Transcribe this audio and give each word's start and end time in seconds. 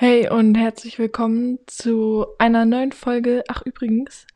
Hey 0.00 0.30
und 0.30 0.54
herzlich 0.54 1.00
willkommen 1.00 1.58
zu 1.66 2.24
einer 2.38 2.64
neuen 2.64 2.92
Folge. 2.92 3.42
Ach 3.48 3.62
übrigens, 3.66 4.28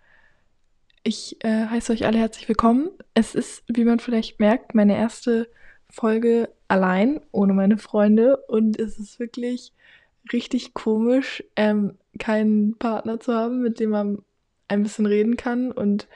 ich 1.05 1.37
äh, 1.45 1.67
heiße 1.67 1.93
euch 1.93 2.05
alle 2.05 2.19
herzlich 2.19 2.49
willkommen. 2.49 2.91
Es 3.15 3.37
ist, 3.37 3.63
wie 3.69 3.85
man 3.85 4.01
vielleicht 4.01 4.41
merkt, 4.41 4.75
meine 4.75 4.97
erste 4.97 5.49
Folge 5.89 6.49
allein, 6.67 7.21
ohne 7.31 7.53
meine 7.53 7.79
Freunde. 7.79 8.39
Und 8.49 8.77
es 8.81 8.99
ist 8.99 9.21
wirklich 9.21 9.73
richtig 10.33 10.75
komisch, 10.75 11.45
ähm, 11.55 11.97
keinen 12.19 12.77
Partner 12.79 13.21
zu 13.21 13.33
haben, 13.33 13.63
mit 13.63 13.79
dem 13.79 13.91
man 13.91 14.19
ein 14.67 14.83
bisschen 14.83 15.07
reden 15.07 15.37
kann 15.37 15.71
und 15.71 16.09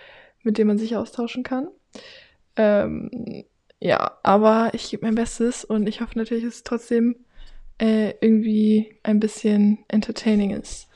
mit 0.43 0.59
dem 0.59 0.67
man 0.67 0.79
sich 0.79 0.97
austauschen 0.97 1.45
kann. 1.45 1.69
Ähm, 2.57 3.45
ja, 3.79 4.19
aber 4.25 4.71
ich 4.73 4.91
gebe 4.91 5.07
mein 5.07 5.15
Bestes 5.15 5.65
und 5.65 5.89
ich 5.89 6.01
hoffe 6.01 6.19
natürlich, 6.19 6.43
dass 6.43 6.57
es 6.57 6.65
trotzdem 6.65 7.26
äh, 7.79 8.15
irgendwie 8.21 8.99
ein 9.03 9.21
bisschen 9.21 9.79
entertaining 9.89 10.51
ist. 10.51 10.89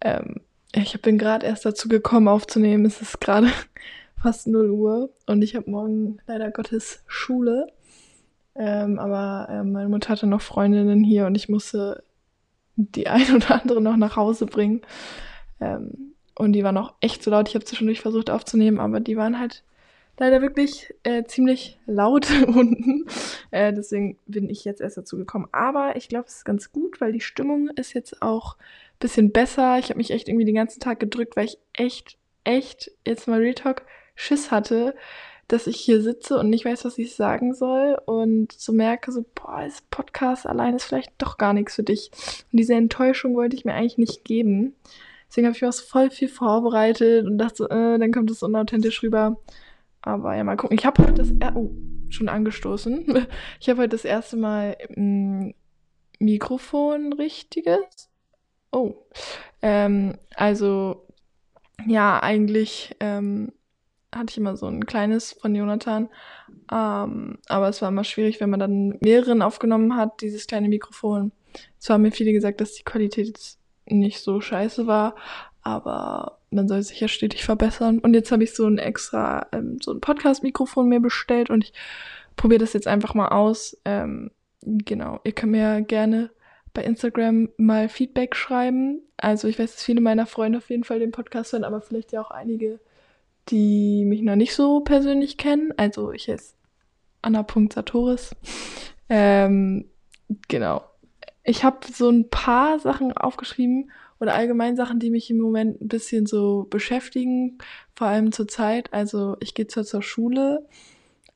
Ähm, 0.00 0.40
ich 0.72 1.00
bin 1.00 1.18
gerade 1.18 1.46
erst 1.46 1.64
dazu 1.64 1.88
gekommen 1.88 2.28
aufzunehmen. 2.28 2.84
Es 2.84 3.00
ist 3.00 3.20
gerade 3.20 3.48
fast 4.22 4.46
0 4.46 4.70
Uhr 4.70 5.10
und 5.26 5.42
ich 5.42 5.56
habe 5.56 5.70
morgen 5.70 6.18
leider 6.26 6.50
Gottes 6.50 7.02
Schule. 7.06 7.72
Ähm, 8.54 8.98
aber 8.98 9.48
äh, 9.50 9.62
meine 9.62 9.88
Mutter 9.88 10.10
hatte 10.10 10.26
noch 10.26 10.40
Freundinnen 10.40 11.04
hier 11.04 11.26
und 11.26 11.36
ich 11.36 11.48
musste 11.48 12.02
die 12.76 13.06
ein 13.08 13.34
oder 13.34 13.60
andere 13.60 13.80
noch 13.80 13.96
nach 13.96 14.16
Hause 14.16 14.46
bringen. 14.46 14.82
Ähm, 15.60 16.14
und 16.34 16.52
die 16.52 16.62
waren 16.62 16.76
auch 16.76 16.94
echt 17.00 17.22
so 17.22 17.30
laut. 17.30 17.48
Ich 17.48 17.54
habe 17.54 17.64
zwischendurch 17.64 18.00
versucht 18.00 18.30
aufzunehmen, 18.30 18.78
aber 18.78 19.00
die 19.00 19.16
waren 19.16 19.40
halt 19.40 19.64
leider 20.18 20.42
wirklich 20.42 20.94
äh, 21.02 21.24
ziemlich 21.24 21.78
laut 21.86 22.28
unten. 22.46 23.06
Äh, 23.50 23.72
deswegen 23.72 24.18
bin 24.26 24.48
ich 24.48 24.64
jetzt 24.64 24.80
erst 24.80 24.96
dazu 24.96 25.16
gekommen. 25.16 25.48
Aber 25.52 25.96
ich 25.96 26.08
glaube, 26.08 26.26
es 26.28 26.36
ist 26.36 26.44
ganz 26.44 26.72
gut, 26.72 27.00
weil 27.00 27.12
die 27.12 27.20
Stimmung 27.20 27.68
ist 27.76 27.94
jetzt 27.94 28.22
auch 28.22 28.56
ein 28.56 28.98
bisschen 29.00 29.32
besser. 29.32 29.78
Ich 29.78 29.90
habe 29.90 29.98
mich 29.98 30.10
echt 30.10 30.28
irgendwie 30.28 30.44
den 30.44 30.54
ganzen 30.54 30.80
Tag 30.80 31.00
gedrückt, 31.00 31.36
weil 31.36 31.46
ich 31.46 31.58
echt, 31.72 32.18
echt 32.44 32.90
jetzt 33.06 33.28
mal 33.28 33.40
Real 33.40 33.54
Talk 33.54 33.82
Schiss 34.14 34.50
hatte, 34.50 34.94
dass 35.46 35.66
ich 35.66 35.76
hier 35.76 36.02
sitze 36.02 36.38
und 36.38 36.50
nicht 36.50 36.64
weiß, 36.64 36.84
was 36.84 36.98
ich 36.98 37.14
sagen 37.14 37.54
soll 37.54 37.98
und 38.04 38.52
so 38.52 38.72
merke, 38.72 39.12
so, 39.12 39.24
boah, 39.34 39.62
das 39.64 39.80
Podcast 39.90 40.46
allein 40.46 40.74
ist 40.74 40.84
vielleicht 40.84 41.12
doch 41.18 41.38
gar 41.38 41.54
nichts 41.54 41.76
für 41.76 41.82
dich. 41.82 42.10
Und 42.52 42.58
diese 42.58 42.74
Enttäuschung 42.74 43.34
wollte 43.34 43.56
ich 43.56 43.64
mir 43.64 43.72
eigentlich 43.72 43.96
nicht 43.96 44.24
geben. 44.24 44.74
Deswegen 45.28 45.46
habe 45.46 45.56
ich 45.56 45.62
mir 45.62 45.68
auch 45.68 45.74
voll 45.74 46.10
viel 46.10 46.28
vorbereitet 46.28 47.26
und 47.26 47.38
dachte, 47.38 47.64
äh, 47.64 47.98
dann 47.98 48.12
kommt 48.12 48.30
es 48.30 48.42
unauthentisch 48.42 49.02
rüber. 49.02 49.38
Aber 50.08 50.34
ja, 50.34 50.42
mal 50.42 50.56
gucken. 50.56 50.78
Ich 50.78 50.86
habe 50.86 51.02
heute 51.02 51.12
das 51.12 51.30
er 51.38 51.54
oh, 51.54 51.70
schon 52.08 52.30
angestoßen. 52.30 53.26
Ich 53.60 53.68
habe 53.68 53.82
heute 53.82 53.90
das 53.90 54.06
erste 54.06 54.38
Mal 54.38 54.78
ein 54.96 55.54
Mikrofon 56.18 57.12
richtiges. 57.12 58.08
Oh. 58.72 58.94
Ähm, 59.60 60.16
also, 60.34 61.06
ja, 61.86 62.22
eigentlich 62.22 62.96
ähm, 63.00 63.52
hatte 64.14 64.30
ich 64.30 64.38
immer 64.38 64.56
so 64.56 64.64
ein 64.64 64.86
kleines 64.86 65.34
von 65.34 65.54
Jonathan. 65.54 66.08
Ähm, 66.72 67.38
aber 67.46 67.68
es 67.68 67.82
war 67.82 67.90
immer 67.90 68.04
schwierig, 68.04 68.40
wenn 68.40 68.48
man 68.48 68.60
dann 68.60 68.96
mehreren 69.00 69.42
aufgenommen 69.42 69.94
hat, 69.94 70.22
dieses 70.22 70.46
kleine 70.46 70.70
Mikrofon. 70.70 71.32
Zwar 71.78 71.94
haben 71.94 72.02
mir 72.02 72.12
viele 72.12 72.32
gesagt, 72.32 72.62
dass 72.62 72.72
die 72.72 72.84
Qualität 72.84 73.58
nicht 73.84 74.20
so 74.20 74.40
scheiße 74.40 74.86
war, 74.86 75.16
aber 75.62 76.38
man 76.50 76.68
soll 76.68 76.82
sich 76.82 77.00
ja 77.00 77.08
stetig 77.08 77.44
verbessern. 77.44 77.98
Und 77.98 78.14
jetzt 78.14 78.32
habe 78.32 78.44
ich 78.44 78.54
so 78.54 78.66
ein 78.66 78.78
extra, 78.78 79.46
ähm, 79.52 79.78
so 79.82 79.92
ein 79.92 80.00
Podcast-Mikrofon 80.00 80.88
mir 80.88 81.00
bestellt 81.00 81.50
und 81.50 81.64
ich 81.64 81.72
probiere 82.36 82.60
das 82.60 82.72
jetzt 82.72 82.86
einfach 82.86 83.14
mal 83.14 83.28
aus. 83.28 83.76
Ähm, 83.84 84.30
genau, 84.62 85.20
ihr 85.24 85.32
könnt 85.32 85.52
mir 85.52 85.82
gerne 85.82 86.30
bei 86.74 86.84
Instagram 86.84 87.48
mal 87.56 87.88
Feedback 87.88 88.34
schreiben. 88.34 89.02
Also 89.16 89.48
ich 89.48 89.58
weiß, 89.58 89.74
dass 89.74 89.84
viele 89.84 90.00
meiner 90.00 90.26
Freunde 90.26 90.58
auf 90.58 90.70
jeden 90.70 90.84
Fall 90.84 91.00
den 91.00 91.10
Podcast 91.10 91.52
hören, 91.52 91.64
aber 91.64 91.80
vielleicht 91.80 92.12
ja 92.12 92.20
auch 92.20 92.30
einige, 92.30 92.80
die 93.48 94.04
mich 94.04 94.22
noch 94.22 94.36
nicht 94.36 94.54
so 94.54 94.80
persönlich 94.80 95.36
kennen. 95.36 95.72
Also 95.76 96.12
ich 96.12 96.28
heiße 96.28 96.54
Anna.Satoris. 97.22 98.34
Ähm, 99.10 99.88
genau. 100.48 100.84
Ich 101.42 101.64
habe 101.64 101.78
so 101.90 102.10
ein 102.10 102.28
paar 102.28 102.78
Sachen 102.78 103.16
aufgeschrieben 103.16 103.90
oder 104.20 104.34
allgemein 104.34 104.76
Sachen, 104.76 104.98
die 104.98 105.10
mich 105.10 105.30
im 105.30 105.38
Moment 105.38 105.80
ein 105.80 105.88
bisschen 105.88 106.26
so 106.26 106.66
beschäftigen, 106.70 107.58
vor 107.94 108.08
allem 108.08 108.32
zur 108.32 108.48
Zeit. 108.48 108.92
Also 108.92 109.36
ich 109.40 109.54
gehe 109.54 109.66
zwar 109.66 109.84
zur 109.84 110.02
Schule, 110.02 110.66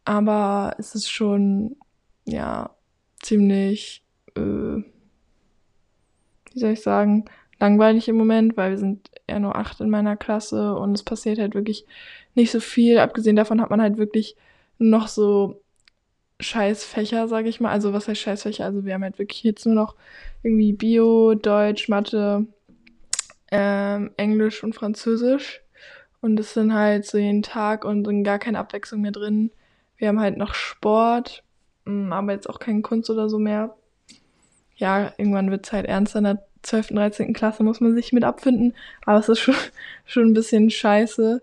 aber 0.04 0.74
es 0.78 0.94
ist 0.94 1.08
schon, 1.08 1.76
ja, 2.24 2.70
ziemlich, 3.20 4.04
äh, 4.36 4.40
wie 6.52 6.58
soll 6.58 6.72
ich 6.72 6.82
sagen, 6.82 7.24
langweilig 7.60 8.08
im 8.08 8.16
Moment, 8.16 8.56
weil 8.56 8.70
wir 8.70 8.78
sind 8.78 9.10
eher 9.26 9.40
nur 9.40 9.56
acht 9.56 9.80
in 9.80 9.90
meiner 9.90 10.16
Klasse 10.16 10.74
und 10.74 10.94
es 10.94 11.04
passiert 11.04 11.38
halt 11.38 11.54
wirklich 11.54 11.86
nicht 12.34 12.50
so 12.50 12.60
viel. 12.60 12.98
Abgesehen 12.98 13.36
davon 13.36 13.60
hat 13.60 13.70
man 13.70 13.80
halt 13.80 13.96
wirklich 13.96 14.36
noch 14.78 15.08
so 15.08 15.62
Scheißfächer, 16.40 17.28
sage 17.28 17.48
ich 17.48 17.60
mal. 17.60 17.70
Also 17.70 17.92
was 17.92 18.08
heißt 18.08 18.20
Scheißfächer? 18.20 18.64
Also 18.64 18.84
wir 18.84 18.94
haben 18.94 19.04
halt 19.04 19.18
wirklich 19.18 19.42
jetzt 19.44 19.64
nur 19.64 19.74
noch 19.74 19.94
irgendwie 20.42 20.72
Bio, 20.72 21.34
Deutsch, 21.34 21.88
Mathe, 21.88 22.46
ähm, 23.52 24.10
Englisch 24.16 24.64
und 24.64 24.74
Französisch. 24.74 25.62
Und 26.20 26.36
das 26.36 26.54
sind 26.54 26.72
halt 26.72 27.04
so 27.06 27.18
jeden 27.18 27.42
Tag 27.42 27.84
und 27.84 28.06
sind 28.06 28.24
gar 28.24 28.38
keine 28.38 28.58
Abwechslung 28.58 29.02
mehr 29.02 29.12
drin. 29.12 29.52
Wir 29.98 30.08
haben 30.08 30.20
halt 30.20 30.36
noch 30.38 30.54
Sport, 30.54 31.44
mm, 31.84 32.12
aber 32.12 32.32
jetzt 32.32 32.48
auch 32.48 32.58
keine 32.58 32.82
Kunst 32.82 33.10
oder 33.10 33.28
so 33.28 33.38
mehr. 33.38 33.76
Ja, 34.76 35.12
irgendwann 35.18 35.50
wird 35.50 35.66
es 35.66 35.72
halt 35.72 35.86
ernster. 35.86 36.18
In 36.18 36.24
der 36.24 36.44
12. 36.62 36.90
und 36.90 36.96
13. 36.96 37.32
Klasse 37.34 37.62
muss 37.62 37.80
man 37.80 37.94
sich 37.94 38.12
mit 38.12 38.24
abfinden. 38.24 38.74
Aber 39.04 39.18
es 39.18 39.28
ist 39.28 39.40
schon, 39.40 39.54
schon 40.06 40.28
ein 40.28 40.34
bisschen 40.34 40.70
scheiße. 40.70 41.42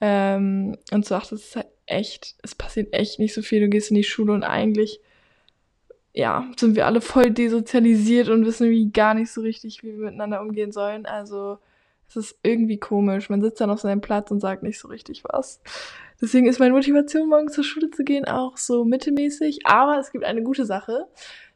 Ähm, 0.00 0.78
und 0.92 1.04
so, 1.04 1.16
ach, 1.16 1.26
das 1.26 1.40
ist 1.40 1.56
halt 1.56 1.66
echt, 1.86 2.36
es 2.42 2.54
passiert 2.54 2.94
echt 2.94 3.18
nicht 3.18 3.34
so 3.34 3.42
viel. 3.42 3.60
Du 3.60 3.68
gehst 3.68 3.90
in 3.90 3.96
die 3.96 4.04
Schule 4.04 4.32
und 4.32 4.44
eigentlich 4.44 5.00
ja, 6.12 6.50
sind 6.58 6.76
wir 6.76 6.86
alle 6.86 7.00
voll 7.00 7.30
desozialisiert 7.30 8.28
und 8.28 8.44
wissen 8.44 8.68
wie 8.70 8.90
gar 8.90 9.14
nicht 9.14 9.30
so 9.30 9.40
richtig, 9.40 9.82
wie 9.82 9.92
wir 9.92 10.06
miteinander 10.06 10.40
umgehen 10.40 10.72
sollen. 10.72 11.06
Also 11.06 11.58
es 12.08 12.16
ist 12.16 12.38
irgendwie 12.42 12.78
komisch. 12.78 13.30
Man 13.30 13.40
sitzt 13.40 13.60
dann 13.60 13.70
auf 13.70 13.80
seinem 13.80 14.00
Platz 14.00 14.30
und 14.30 14.40
sagt 14.40 14.62
nicht 14.62 14.80
so 14.80 14.88
richtig 14.88 15.22
was. 15.24 15.60
Deswegen 16.20 16.48
ist 16.48 16.58
meine 16.58 16.74
Motivation, 16.74 17.28
morgen 17.28 17.48
zur 17.48 17.64
Schule 17.64 17.90
zu 17.90 18.02
gehen, 18.02 18.24
auch 18.26 18.56
so 18.56 18.84
mittelmäßig. 18.84 19.60
Aber 19.64 19.98
es 19.98 20.10
gibt 20.10 20.24
eine 20.24 20.42
gute 20.42 20.66
Sache. 20.66 21.06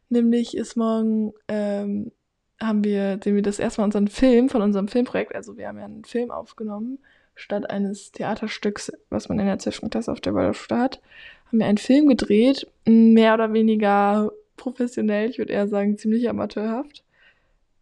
Nämlich 0.09 0.56
ist 0.56 0.76
morgen, 0.76 1.32
ähm, 1.48 2.12
haben 2.60 2.84
wir, 2.84 3.19
sehen 3.22 3.34
wir 3.34 3.43
das 3.43 3.59
erstmal 3.59 3.87
unseren 3.87 4.06
Film 4.06 4.48
von 4.48 4.62
unserem 4.62 4.87
Filmprojekt. 4.87 5.34
Also 5.34 5.56
wir 5.56 5.66
haben 5.66 5.78
ja 5.78 5.84
einen 5.84 6.04
Film 6.04 6.31
aufgenommen, 6.31 6.98
statt 7.34 7.69
eines 7.69 8.12
Theaterstücks, 8.12 8.93
was 9.10 9.28
man 9.28 9.41
in 9.41 9.47
der 9.47 9.59
12. 9.59 9.91
Klasse 9.91 10.12
auf 10.12 10.20
der 10.20 10.34
Waldorfstadt 10.34 10.78
hat, 10.78 11.03
haben 11.47 11.59
wir 11.59 11.66
einen 11.66 11.78
Film 11.78 12.06
gedreht, 12.06 12.66
mehr 12.87 13.34
oder 13.34 13.53
weniger 13.53 14.31
professionell, 14.56 15.31
ich 15.31 15.38
würde 15.38 15.53
eher 15.53 15.69
sagen 15.69 15.98
ziemlich 15.98 16.28
amateurhaft. 16.28 17.04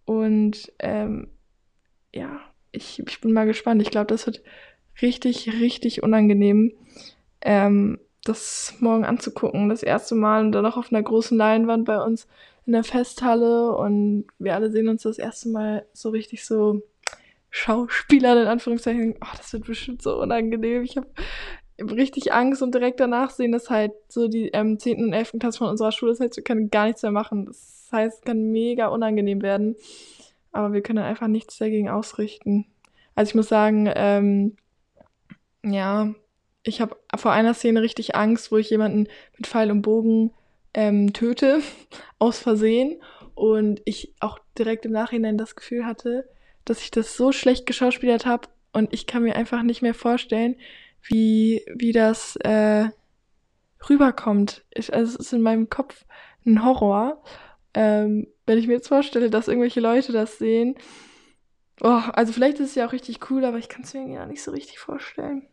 Und 0.04 0.72
ähm, 0.78 1.28
ja, 2.12 2.40
ich, 2.72 3.02
ich 3.06 3.20
bin 3.20 3.32
mal 3.32 3.46
gespannt. 3.46 3.82
Ich 3.82 3.90
glaube, 3.90 4.06
das 4.06 4.26
wird 4.26 4.42
richtig, 5.00 5.52
richtig 5.60 6.02
unangenehm, 6.02 6.72
ähm, 7.40 7.98
das 8.24 8.74
morgen 8.80 9.04
anzugucken. 9.04 9.68
Das 9.68 9.82
erste 9.82 10.14
Mal 10.14 10.44
und 10.44 10.52
dann 10.52 10.66
auch 10.66 10.76
auf 10.76 10.92
einer 10.92 11.02
großen 11.02 11.36
Leinwand 11.36 11.84
bei 11.84 12.00
uns 12.02 12.26
in 12.66 12.72
der 12.72 12.84
Festhalle 12.84 13.74
und 13.74 14.26
wir 14.38 14.54
alle 14.54 14.70
sehen 14.70 14.88
uns 14.88 15.02
das 15.02 15.18
erste 15.18 15.48
Mal 15.48 15.86
so 15.92 16.10
richtig 16.10 16.44
so 16.44 16.82
Schauspieler 17.50 18.40
in 18.40 18.48
Anführungszeichen. 18.48 19.16
Oh, 19.20 19.36
das 19.36 19.52
wird 19.52 19.66
bestimmt 19.66 20.02
so 20.02 20.20
unangenehm. 20.20 20.82
Ich 20.82 20.96
habe 20.96 21.08
richtig 21.90 22.32
Angst 22.32 22.62
und 22.62 22.74
direkt 22.74 23.00
danach 23.00 23.30
sehen, 23.30 23.52
dass 23.52 23.70
halt 23.70 23.92
so 24.08 24.28
die 24.28 24.48
ähm, 24.48 24.78
10. 24.78 25.04
und 25.04 25.12
11. 25.12 25.34
Klasse 25.38 25.58
von 25.58 25.68
unserer 25.68 25.92
Schule, 25.92 26.12
das 26.12 26.20
heißt, 26.20 26.36
wir 26.36 26.44
können 26.44 26.70
gar 26.70 26.86
nichts 26.86 27.02
mehr 27.02 27.12
machen. 27.12 27.46
Das 27.46 27.88
heißt, 27.92 28.18
es 28.18 28.24
kann 28.24 28.50
mega 28.50 28.88
unangenehm 28.88 29.42
werden. 29.42 29.76
Aber 30.52 30.72
wir 30.72 30.82
können 30.82 30.98
einfach 30.98 31.28
nichts 31.28 31.58
dagegen 31.58 31.88
ausrichten. 31.88 32.66
Also 33.14 33.30
ich 33.30 33.34
muss 33.34 33.48
sagen, 33.48 33.90
ähm, 33.94 34.56
ja, 35.64 36.14
ich 36.62 36.80
habe 36.80 36.96
vor 37.16 37.32
einer 37.32 37.54
Szene 37.54 37.82
richtig 37.82 38.14
Angst, 38.14 38.52
wo 38.52 38.56
ich 38.56 38.70
jemanden 38.70 39.08
mit 39.36 39.46
Pfeil 39.46 39.70
und 39.70 39.82
Bogen 39.82 40.32
ähm, 40.74 41.12
töte, 41.12 41.60
aus 42.18 42.38
Versehen. 42.38 43.00
Und 43.34 43.80
ich 43.84 44.14
auch 44.20 44.38
direkt 44.58 44.84
im 44.84 44.92
Nachhinein 44.92 45.38
das 45.38 45.56
Gefühl 45.56 45.86
hatte, 45.86 46.28
dass 46.64 46.82
ich 46.82 46.90
das 46.90 47.16
so 47.16 47.32
schlecht 47.32 47.66
geschauspielert 47.66 48.26
habe 48.26 48.48
und 48.72 48.92
ich 48.92 49.06
kann 49.06 49.22
mir 49.22 49.36
einfach 49.36 49.62
nicht 49.62 49.82
mehr 49.82 49.94
vorstellen, 49.94 50.56
wie, 51.02 51.64
wie 51.74 51.92
das 51.92 52.36
äh, 52.36 52.86
rüberkommt. 53.88 54.64
Ich, 54.70 54.92
also 54.92 55.14
es 55.14 55.26
ist 55.26 55.32
in 55.32 55.42
meinem 55.42 55.68
Kopf 55.68 56.04
ein 56.46 56.64
Horror. 56.64 57.22
Ähm, 57.74 58.26
wenn 58.46 58.58
ich 58.58 58.66
mir 58.66 58.74
jetzt 58.74 58.88
vorstelle, 58.88 59.30
dass 59.30 59.48
irgendwelche 59.48 59.80
Leute 59.80 60.12
das 60.12 60.38
sehen. 60.38 60.74
Oh, 61.80 62.02
also 62.12 62.32
vielleicht 62.32 62.60
ist 62.60 62.70
es 62.70 62.74
ja 62.74 62.86
auch 62.86 62.92
richtig 62.92 63.30
cool, 63.30 63.44
aber 63.44 63.58
ich 63.58 63.68
kann 63.68 63.82
es 63.82 63.94
mir 63.94 64.06
ja 64.08 64.26
nicht 64.26 64.42
so 64.42 64.50
richtig 64.50 64.78
vorstellen. 64.78 65.46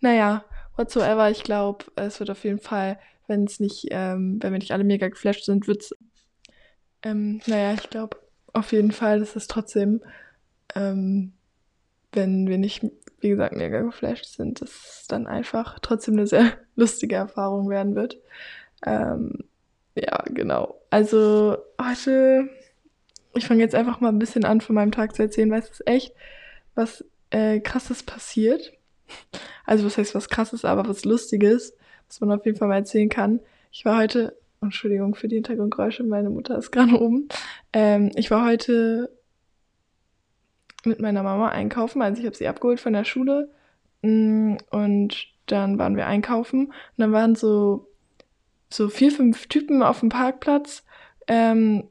Naja, 0.00 0.44
whatsoever, 0.76 1.30
ich 1.30 1.42
glaube, 1.42 1.84
es 1.96 2.20
wird 2.20 2.30
auf 2.30 2.44
jeden 2.44 2.60
Fall, 2.60 2.98
wenn 3.26 3.44
es 3.44 3.60
nicht, 3.60 3.88
ähm, 3.90 4.38
wenn 4.40 4.52
wir 4.52 4.58
nicht 4.58 4.72
alle 4.72 4.84
mega 4.84 5.08
geflasht 5.08 5.44
sind, 5.44 5.66
wird 5.66 5.82
es 5.82 5.94
Ähm, 7.02 7.40
naja, 7.46 7.72
ich 7.74 7.90
glaube 7.90 8.18
auf 8.52 8.72
jeden 8.72 8.90
Fall, 8.92 9.20
dass 9.20 9.36
es 9.36 9.46
trotzdem, 9.48 10.02
ähm, 10.74 11.32
wenn 12.12 12.48
wir 12.48 12.58
nicht, 12.58 12.84
wie 13.20 13.30
gesagt, 13.30 13.56
mega 13.56 13.80
geflasht 13.80 14.26
sind, 14.26 14.60
dass 14.60 14.70
es 14.70 15.06
dann 15.08 15.26
einfach 15.26 15.78
trotzdem 15.80 16.14
eine 16.14 16.26
sehr 16.26 16.52
lustige 16.76 17.16
Erfahrung 17.16 17.68
werden 17.68 17.94
wird. 17.94 18.18
Ähm, 18.84 19.44
ja, 19.94 20.22
genau. 20.26 20.80
Also 20.90 21.56
heute, 21.80 22.48
ich 23.34 23.46
fange 23.46 23.62
jetzt 23.62 23.74
einfach 23.74 24.00
mal 24.00 24.10
ein 24.10 24.18
bisschen 24.18 24.44
an 24.44 24.60
von 24.60 24.74
meinem 24.74 24.92
Tag 24.92 25.14
zu 25.14 25.22
erzählen, 25.22 25.50
weil 25.50 25.60
es 25.60 25.70
ist 25.70 25.86
echt 25.86 26.14
was 26.74 27.04
äh, 27.30 27.60
krasses 27.60 28.02
passiert. 28.02 28.72
Also 29.64 29.84
was 29.86 29.96
heißt 29.96 30.14
was 30.14 30.28
krasses, 30.28 30.64
aber 30.64 30.86
was 30.88 31.04
lustiges, 31.04 31.74
was 32.08 32.20
man 32.20 32.32
auf 32.32 32.44
jeden 32.44 32.58
Fall 32.58 32.68
mal 32.68 32.76
erzählen 32.76 33.08
kann. 33.08 33.40
Ich 33.72 33.84
war 33.84 33.98
heute, 33.98 34.36
Entschuldigung 34.60 35.14
für 35.14 35.28
die 35.28 35.36
Hintergrundgeräusche, 35.36 36.04
meine 36.04 36.30
Mutter 36.30 36.58
ist 36.58 36.70
gerade 36.72 37.00
oben. 37.00 37.28
Ähm, 37.72 38.10
ich 38.14 38.30
war 38.30 38.46
heute 38.46 39.10
mit 40.86 41.00
meiner 41.00 41.22
Mama 41.22 41.48
einkaufen, 41.50 42.02
also 42.02 42.20
ich 42.20 42.26
habe 42.26 42.36
sie 42.36 42.48
abgeholt 42.48 42.80
von 42.80 42.92
der 42.92 43.04
Schule. 43.04 43.50
Mm, 44.02 44.56
und 44.70 45.28
dann 45.46 45.78
waren 45.78 45.96
wir 45.96 46.06
einkaufen. 46.06 46.66
Und 46.66 46.74
dann 46.96 47.12
waren 47.12 47.34
so 47.34 47.88
so 48.68 48.88
vier, 48.88 49.12
fünf 49.12 49.46
Typen 49.46 49.82
auf 49.82 50.00
dem 50.00 50.08
Parkplatz 50.08 50.84
ähm, 51.28 51.84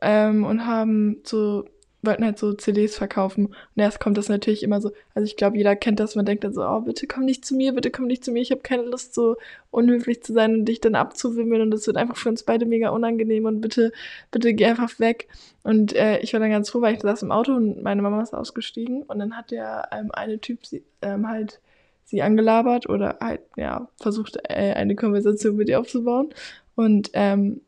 ähm, 0.00 0.44
und 0.44 0.66
haben 0.66 1.22
so, 1.24 1.64
wollten 2.06 2.24
halt 2.24 2.38
so 2.38 2.52
CDs 2.54 2.96
verkaufen. 2.96 3.46
Und 3.46 3.54
erst 3.74 4.00
kommt 4.00 4.16
das 4.16 4.28
natürlich 4.28 4.62
immer 4.62 4.80
so, 4.80 4.92
also 5.14 5.26
ich 5.26 5.36
glaube, 5.36 5.56
jeder 5.56 5.76
kennt 5.76 6.00
das, 6.00 6.14
man 6.14 6.24
denkt 6.24 6.44
dann 6.44 6.54
so, 6.54 6.62
oh, 6.62 6.80
bitte 6.80 7.06
komm 7.06 7.24
nicht 7.24 7.44
zu 7.44 7.54
mir, 7.54 7.72
bitte 7.72 7.90
komm 7.90 8.06
nicht 8.06 8.24
zu 8.24 8.30
mir, 8.32 8.40
ich 8.40 8.50
habe 8.50 8.62
keine 8.62 8.84
Lust, 8.84 9.14
so 9.14 9.36
unhöflich 9.70 10.22
zu 10.22 10.32
sein 10.32 10.54
und 10.54 10.64
dich 10.64 10.80
dann 10.80 10.94
abzuwimmeln 10.94 11.62
und 11.62 11.70
das 11.70 11.86
wird 11.86 11.96
einfach 11.96 12.16
für 12.16 12.28
uns 12.28 12.44
beide 12.44 12.64
mega 12.64 12.90
unangenehm 12.90 13.44
und 13.44 13.60
bitte, 13.60 13.92
bitte 14.30 14.54
geh 14.54 14.66
einfach 14.66 14.98
weg. 14.98 15.28
Und 15.62 15.94
äh, 15.94 16.18
ich 16.20 16.32
war 16.32 16.40
dann 16.40 16.50
ganz 16.50 16.70
froh, 16.70 16.80
weil 16.80 16.94
ich 16.94 17.02
saß 17.02 17.22
im 17.22 17.32
Auto 17.32 17.52
und 17.54 17.82
meine 17.82 18.00
Mama 18.00 18.22
ist 18.22 18.34
ausgestiegen 18.34 19.02
und 19.02 19.18
dann 19.18 19.36
hat 19.36 19.50
der 19.50 19.88
ähm, 19.92 20.10
eine 20.12 20.40
Typ 20.40 20.64
sie, 20.64 20.84
ähm, 21.02 21.28
halt 21.28 21.60
sie 22.04 22.22
angelabert 22.22 22.88
oder 22.88 23.18
halt, 23.20 23.40
ja, 23.56 23.88
versucht, 24.00 24.38
äh, 24.44 24.72
eine 24.74 24.94
Konversation 24.94 25.56
mit 25.56 25.68
ihr 25.68 25.80
aufzubauen. 25.80 26.30
Und 26.76 27.10
ähm, 27.14 27.62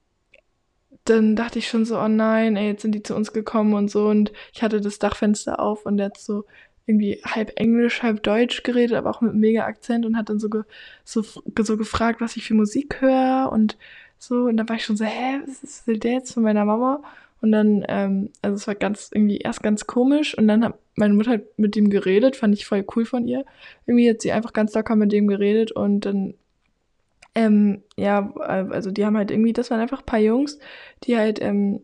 dann 1.08 1.36
dachte 1.36 1.58
ich 1.58 1.68
schon 1.68 1.84
so, 1.84 1.98
oh 1.98 2.08
nein, 2.08 2.56
ey, 2.56 2.68
jetzt 2.68 2.82
sind 2.82 2.94
die 2.94 3.02
zu 3.02 3.14
uns 3.14 3.32
gekommen 3.32 3.74
und 3.74 3.90
so. 3.90 4.08
Und 4.08 4.32
ich 4.52 4.62
hatte 4.62 4.80
das 4.80 4.98
Dachfenster 4.98 5.60
auf 5.60 5.86
und 5.86 5.96
der 5.96 6.06
hat 6.06 6.18
so 6.18 6.44
irgendwie 6.86 7.20
halb 7.24 7.52
Englisch, 7.56 8.02
halb 8.02 8.22
Deutsch 8.22 8.62
geredet, 8.62 8.96
aber 8.96 9.10
auch 9.10 9.20
mit 9.20 9.34
mega 9.34 9.64
Akzent 9.66 10.06
und 10.06 10.16
hat 10.16 10.30
dann 10.30 10.38
so, 10.38 10.48
ge 10.48 10.62
so, 11.04 11.22
so 11.22 11.76
gefragt, 11.76 12.20
was 12.20 12.36
ich 12.36 12.46
für 12.46 12.54
Musik 12.54 13.00
höre 13.00 13.50
und 13.52 13.76
so. 14.18 14.44
Und 14.44 14.56
dann 14.56 14.68
war 14.68 14.76
ich 14.76 14.84
schon 14.84 14.96
so, 14.96 15.04
hä, 15.04 15.40
was 15.46 15.86
will 15.86 15.98
der 15.98 16.12
jetzt 16.12 16.32
von 16.32 16.42
meiner 16.42 16.64
Mama? 16.64 17.02
Und 17.40 17.52
dann, 17.52 17.84
ähm, 17.88 18.30
also 18.42 18.56
es 18.56 18.66
war 18.66 18.74
ganz, 18.74 19.10
irgendwie 19.12 19.38
erst 19.38 19.62
ganz 19.62 19.86
komisch 19.86 20.36
und 20.36 20.48
dann 20.48 20.64
hat 20.64 20.78
meine 20.96 21.14
Mutter 21.14 21.30
halt 21.30 21.58
mit 21.58 21.76
dem 21.76 21.88
geredet, 21.90 22.36
fand 22.36 22.54
ich 22.54 22.66
voll 22.66 22.84
cool 22.96 23.04
von 23.04 23.28
ihr. 23.28 23.44
Irgendwie 23.86 24.10
hat 24.10 24.22
sie 24.22 24.32
einfach 24.32 24.52
ganz 24.52 24.74
locker 24.74 24.96
mit 24.96 25.12
dem 25.12 25.28
geredet 25.28 25.70
und 25.72 26.00
dann, 26.00 26.34
ähm, 27.38 27.82
ja, 27.96 28.32
also 28.36 28.90
die 28.90 29.06
haben 29.06 29.16
halt 29.16 29.30
irgendwie, 29.30 29.52
das 29.52 29.70
waren 29.70 29.78
einfach 29.78 30.00
ein 30.00 30.06
paar 30.06 30.18
Jungs, 30.18 30.58
die 31.04 31.16
halt 31.16 31.40
ähm, 31.40 31.82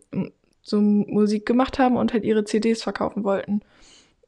so 0.62 0.80
Musik 0.80 1.46
gemacht 1.46 1.78
haben 1.78 1.96
und 1.96 2.12
halt 2.12 2.24
ihre 2.24 2.44
CDs 2.44 2.82
verkaufen 2.82 3.22
wollten. 3.22 3.60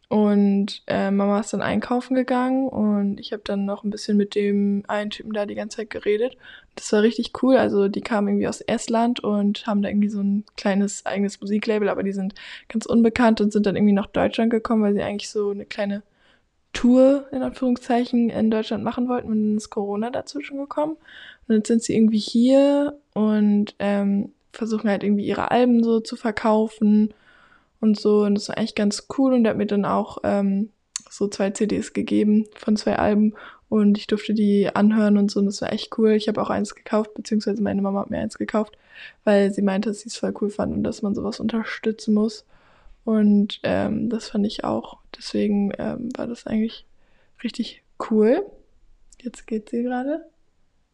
Und 0.09 0.85
äh, 0.87 1.11
Mama 1.11 1.41
ist 1.41 1.53
dann 1.53 1.63
einkaufen 1.63 2.15
gegangen 2.15 2.69
und 2.69 3.19
ich 3.19 3.33
habe 3.33 3.43
dann 3.45 3.65
noch 3.65 3.83
ein 3.83 3.91
bisschen 3.91 4.17
mit 4.17 4.37
dem 4.37 4.85
einen 4.87 5.11
Typen 5.11 5.33
da 5.33 5.47
die 5.47 5.57
ganze 5.57 5.79
Zeit 5.79 5.91
geredet. 5.91 6.37
Das 6.77 6.93
war 6.93 7.03
richtig 7.03 7.33
cool. 7.43 7.57
Also 7.57 7.89
die 7.89 8.03
kamen 8.03 8.29
irgendwie 8.29 8.47
aus 8.47 8.61
Estland 8.61 9.19
und 9.19 9.67
haben 9.67 9.83
da 9.83 9.89
irgendwie 9.89 10.09
so 10.09 10.21
ein 10.21 10.45
kleines 10.57 11.05
eigenes 11.07 11.41
Musiklabel, 11.41 11.89
aber 11.89 12.05
die 12.05 12.13
sind 12.13 12.35
ganz 12.69 12.87
unbekannt 12.87 13.41
und 13.41 13.53
sind 13.53 13.67
dann 13.67 13.75
irgendwie 13.75 13.95
nach 13.95 14.07
Deutschland 14.07 14.53
gekommen, 14.53 14.85
weil 14.85 14.95
sie 14.95 15.03
eigentlich 15.03 15.29
so 15.29 15.51
eine 15.51 15.65
kleine 15.65 16.05
Tour 16.77 17.25
in 17.33 17.43
Anführungszeichen 17.43 18.29
in 18.29 18.51
Deutschland 18.51 18.85
machen 18.85 19.09
wollten 19.09 19.29
und 19.29 19.43
dann 19.43 19.57
ist 19.57 19.71
Corona 19.71 20.11
dazwischen 20.11 20.59
gekommen. 20.59 20.93
Und 21.49 21.55
dann 21.55 21.65
sind 21.65 21.83
sie 21.83 21.97
irgendwie 21.97 22.19
hier 22.19 22.99
und 23.15 23.75
ähm, 23.79 24.33
versuchen 24.53 24.91
halt 24.91 25.03
irgendwie 25.03 25.25
ihre 25.25 25.51
Alben 25.51 25.83
so 25.83 26.01
zu 26.01 26.17
verkaufen 26.17 27.15
und 27.81 27.99
so. 27.99 28.25
Und 28.25 28.35
das 28.35 28.51
war 28.51 28.59
eigentlich 28.59 28.75
ganz 28.75 29.07
cool. 29.17 29.33
Und 29.33 29.45
der 29.45 29.53
hat 29.53 29.57
mir 29.57 29.67
dann 29.67 29.87
auch 29.87 30.19
ähm, 30.23 30.69
so 31.09 31.29
zwei 31.29 31.51
CDs 31.51 31.95
gegeben 31.95 32.47
von 32.55 32.77
zwei 32.77 32.99
Alben. 32.99 33.33
Und 33.71 33.97
ich 33.97 34.07
durfte 34.07 34.35
die 34.35 34.69
anhören 34.75 35.17
und 35.17 35.31
so. 35.31 35.41
Und 35.41 35.47
das 35.47 35.63
war 35.63 35.73
echt 35.73 35.97
cool. 35.97 36.11
Ich 36.11 36.29
habe 36.29 36.43
auch 36.43 36.51
eins 36.51 36.75
gekauft, 36.75 37.15
beziehungsweise 37.15 37.63
meine 37.63 37.81
Mama 37.81 38.01
hat 38.01 38.11
mir 38.11 38.19
eins 38.19 38.37
gekauft, 38.37 38.77
weil 39.25 39.51
sie 39.51 39.63
meinte, 39.63 39.89
dass 39.89 40.01
sie 40.01 40.11
es 40.11 40.17
voll 40.19 40.35
cool 40.43 40.51
fand 40.51 40.75
und 40.75 40.85
dass 40.85 41.01
man 41.01 41.15
sowas 41.15 41.41
unterstützen 41.41 42.13
muss. 42.13 42.45
Und 43.07 43.61
ähm, 43.63 44.11
das 44.11 44.31
fand 44.31 44.45
ich 44.45 44.65
auch. 44.65 44.99
Deswegen 45.17 45.73
ähm, 45.79 46.09
war 46.17 46.27
das 46.27 46.45
eigentlich 46.45 46.87
richtig 47.45 47.85
cool. 48.11 48.45
Jetzt 49.23 49.47
geht 49.47 49.71
sie 49.71 49.85
gerade. 49.85 50.27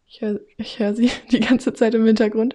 Ich 0.07 0.21
höre 0.21 0.41
ich 0.59 0.79
hör 0.79 0.95
sie 0.95 1.11
die 1.33 1.41
ganze 1.41 1.73
Zeit 1.73 1.95
im 1.95 2.05
Hintergrund. 2.05 2.55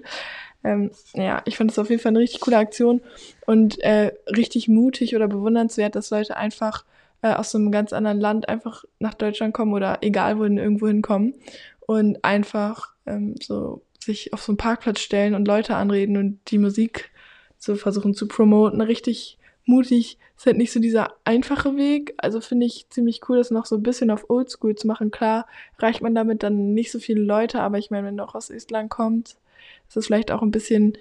Ähm, 0.64 0.92
ja, 1.16 1.42
ich 1.46 1.58
fand 1.58 1.72
es 1.72 1.80
auf 1.80 1.90
jeden 1.90 2.00
Fall 2.00 2.12
eine 2.12 2.20
richtig 2.20 2.42
coole 2.42 2.58
Aktion 2.58 3.02
und 3.48 3.80
äh, 3.80 4.12
richtig 4.28 4.68
mutig 4.68 5.16
oder 5.16 5.28
bewundernswert, 5.28 5.96
dass 5.96 6.12
Leute 6.12 6.38
einfach 6.38 6.86
äh, 7.24 7.34
aus 7.34 7.56
einem 7.56 7.72
ganz 7.72 7.94
anderen 7.94 8.20
Land 8.20 8.50
einfach 8.50 8.86
nach 9.00 9.16
Deutschland 9.16 9.56
kommen 9.56 9.74
oder 9.74 9.98
egal 10.02 10.38
wohin 10.38 10.60
irgendwo 10.60 10.88
hinkommen 10.88 11.34
und 11.80 12.24
einfach 12.24 12.94
ähm, 13.08 13.34
so 13.42 13.82
sich 14.00 14.34
auf 14.34 14.44
so 14.44 14.52
einen 14.52 14.58
Parkplatz 14.58 15.00
stellen 15.00 15.34
und 15.34 15.48
Leute 15.48 15.74
anreden 15.74 16.16
und 16.16 16.42
die 16.52 16.60
Musik 16.60 17.10
so 17.58 17.74
versuchen 17.74 18.14
zu 18.14 18.28
promoten. 18.28 18.82
Richtig 18.82 19.40
mutig. 19.68 20.18
Ist 20.38 20.46
halt 20.46 20.58
nicht 20.58 20.72
so 20.72 20.80
dieser 20.80 21.16
einfache 21.24 21.76
Weg. 21.78 22.14
Also 22.18 22.42
finde 22.42 22.66
ich 22.66 22.88
ziemlich 22.90 23.22
cool, 23.28 23.38
das 23.38 23.52
noch 23.52 23.66
so 23.66 23.76
ein 23.76 23.84
bisschen 23.84 24.12
auf 24.12 24.30
Oldschool 24.30 24.76
zu 24.76 24.88
machen. 24.88 25.12
Klar, 25.12 25.48
reicht 25.80 26.02
man 26.02 26.16
damit 26.16 26.44
dann 26.44 26.74
nicht 26.74 26.92
so 26.92 27.00
viele 27.00 27.22
Leute, 27.22 27.62
aber 27.62 27.78
ich 27.78 27.92
meine, 27.92 28.08
wenn 28.08 28.18
du 28.18 28.24
auch 28.24 28.36
aus 28.36 28.50
Estland 28.50 28.90
kommst, 28.90 29.40
ist 29.88 29.98
es 29.98 30.06
vielleicht 30.08 30.32
auch 30.32 30.42
ein 30.42 30.52
bisschen 30.52 30.98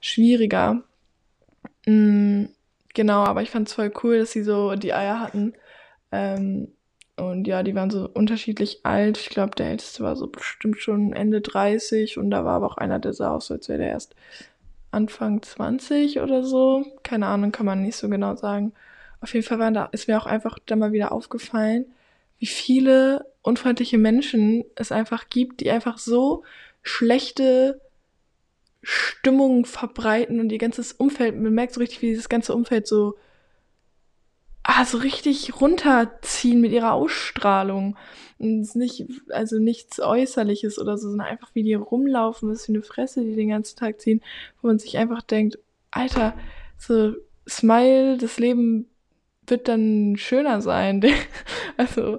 schwieriger. 0.00 0.82
Mhm, 1.86 2.50
genau, 2.94 3.24
aber 3.24 3.42
ich 3.42 3.50
fand 3.50 3.68
es 3.68 3.74
voll 3.74 3.92
cool, 4.02 4.18
dass 4.18 4.32
sie 4.32 4.42
so 4.42 4.74
die 4.74 4.94
Eier 4.94 5.20
hatten. 5.20 5.54
Ähm, 6.12 6.68
und 7.16 7.46
ja, 7.46 7.62
die 7.62 7.74
waren 7.74 7.90
so 7.90 8.08
unterschiedlich 8.12 8.80
alt. 8.84 9.18
Ich 9.18 9.30
glaube, 9.30 9.54
der 9.56 9.70
älteste 9.70 10.04
war 10.04 10.16
so 10.16 10.26
bestimmt 10.26 10.80
schon 10.80 11.12
Ende 11.14 11.40
30 11.40 12.18
und 12.18 12.30
da 12.30 12.44
war 12.44 12.56
aber 12.56 12.66
auch 12.66 12.76
einer, 12.76 12.98
der 12.98 13.14
sah 13.14 13.34
aus, 13.34 13.50
als 13.50 13.68
wäre 13.68 13.78
der 13.78 13.88
erst 13.90 14.14
Anfang 14.96 15.42
20 15.42 16.20
oder 16.20 16.42
so. 16.42 16.84
Keine 17.02 17.26
Ahnung, 17.26 17.52
kann 17.52 17.66
man 17.66 17.82
nicht 17.82 17.96
so 17.96 18.08
genau 18.08 18.34
sagen. 18.34 18.72
Auf 19.20 19.34
jeden 19.34 19.46
Fall 19.46 19.58
waren 19.58 19.74
da, 19.74 19.86
ist 19.92 20.08
mir 20.08 20.18
auch 20.18 20.26
einfach 20.26 20.58
da 20.66 20.74
mal 20.74 20.92
wieder 20.92 21.12
aufgefallen, 21.12 21.86
wie 22.38 22.46
viele 22.46 23.26
unfreundliche 23.42 23.98
Menschen 23.98 24.64
es 24.74 24.92
einfach 24.92 25.28
gibt, 25.30 25.60
die 25.60 25.70
einfach 25.70 25.98
so 25.98 26.44
schlechte 26.82 27.80
Stimmung 28.82 29.64
verbreiten 29.66 30.40
und 30.40 30.52
ihr 30.52 30.58
ganzes 30.58 30.92
Umfeld, 30.92 31.36
man 31.40 31.52
merkt 31.52 31.74
so 31.74 31.80
richtig, 31.80 32.02
wie 32.02 32.08
dieses 32.08 32.28
ganze 32.28 32.54
Umfeld 32.54 32.86
so, 32.86 33.16
ah, 34.66 34.84
so 34.84 34.98
richtig 34.98 35.60
runterziehen 35.60 36.60
mit 36.60 36.72
ihrer 36.72 36.92
Ausstrahlung. 36.92 37.96
Und 38.38 38.60
es 38.60 38.74
nicht, 38.74 39.06
also 39.30 39.58
nichts 39.58 40.00
Äußerliches 40.00 40.78
oder 40.78 40.98
so, 40.98 41.08
sondern 41.08 41.28
einfach 41.28 41.54
wie 41.54 41.62
die 41.62 41.74
rumlaufen, 41.74 42.50
was 42.50 42.66
für 42.66 42.72
eine 42.72 42.82
Fresse 42.82 43.24
die 43.24 43.36
den 43.36 43.50
ganzen 43.50 43.78
Tag 43.78 44.00
ziehen, 44.00 44.22
wo 44.60 44.68
man 44.68 44.78
sich 44.78 44.98
einfach 44.98 45.22
denkt, 45.22 45.58
Alter, 45.90 46.34
so 46.78 47.14
Smile, 47.48 48.18
das 48.18 48.38
Leben 48.38 48.90
wird 49.46 49.68
dann 49.68 50.16
schöner 50.16 50.60
sein. 50.60 51.02
also, 51.76 52.18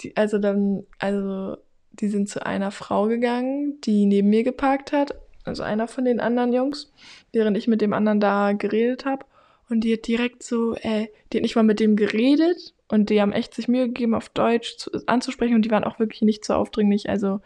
die, 0.00 0.16
also 0.16 0.38
dann, 0.38 0.84
also, 0.98 1.56
die 1.92 2.08
sind 2.08 2.28
zu 2.28 2.44
einer 2.44 2.70
Frau 2.70 3.06
gegangen, 3.06 3.80
die 3.80 4.06
neben 4.06 4.28
mir 4.28 4.44
geparkt 4.44 4.92
hat 4.92 5.14
also 5.48 5.62
einer 5.62 5.88
von 5.88 6.04
den 6.04 6.20
anderen 6.20 6.52
Jungs, 6.52 6.92
während 7.32 7.56
ich 7.56 7.66
mit 7.66 7.80
dem 7.80 7.92
anderen 7.92 8.20
da 8.20 8.52
geredet 8.52 9.04
habe. 9.04 9.24
Und 9.70 9.80
die 9.80 9.92
hat 9.92 10.06
direkt 10.06 10.42
so, 10.42 10.74
äh, 10.76 11.08
die 11.32 11.38
hat 11.38 11.42
nicht 11.42 11.56
mal 11.56 11.62
mit 11.62 11.80
dem 11.80 11.96
geredet 11.96 12.74
und 12.88 13.10
die 13.10 13.20
haben 13.20 13.32
echt 13.32 13.54
sich 13.54 13.68
Mühe 13.68 13.86
gegeben, 13.86 14.14
auf 14.14 14.28
Deutsch 14.30 14.76
zu, 14.78 14.90
anzusprechen 15.06 15.54
und 15.54 15.62
die 15.62 15.70
waren 15.70 15.84
auch 15.84 15.98
wirklich 15.98 16.22
nicht 16.22 16.44
so 16.44 16.54
aufdringlich. 16.54 17.08
Also 17.08 17.40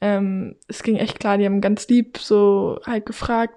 ähm, 0.00 0.56
es 0.68 0.82
ging 0.82 0.96
echt 0.96 1.20
klar, 1.20 1.38
die 1.38 1.46
haben 1.46 1.60
ganz 1.60 1.88
lieb 1.88 2.18
so 2.18 2.80
halt 2.84 3.06
gefragt, 3.06 3.54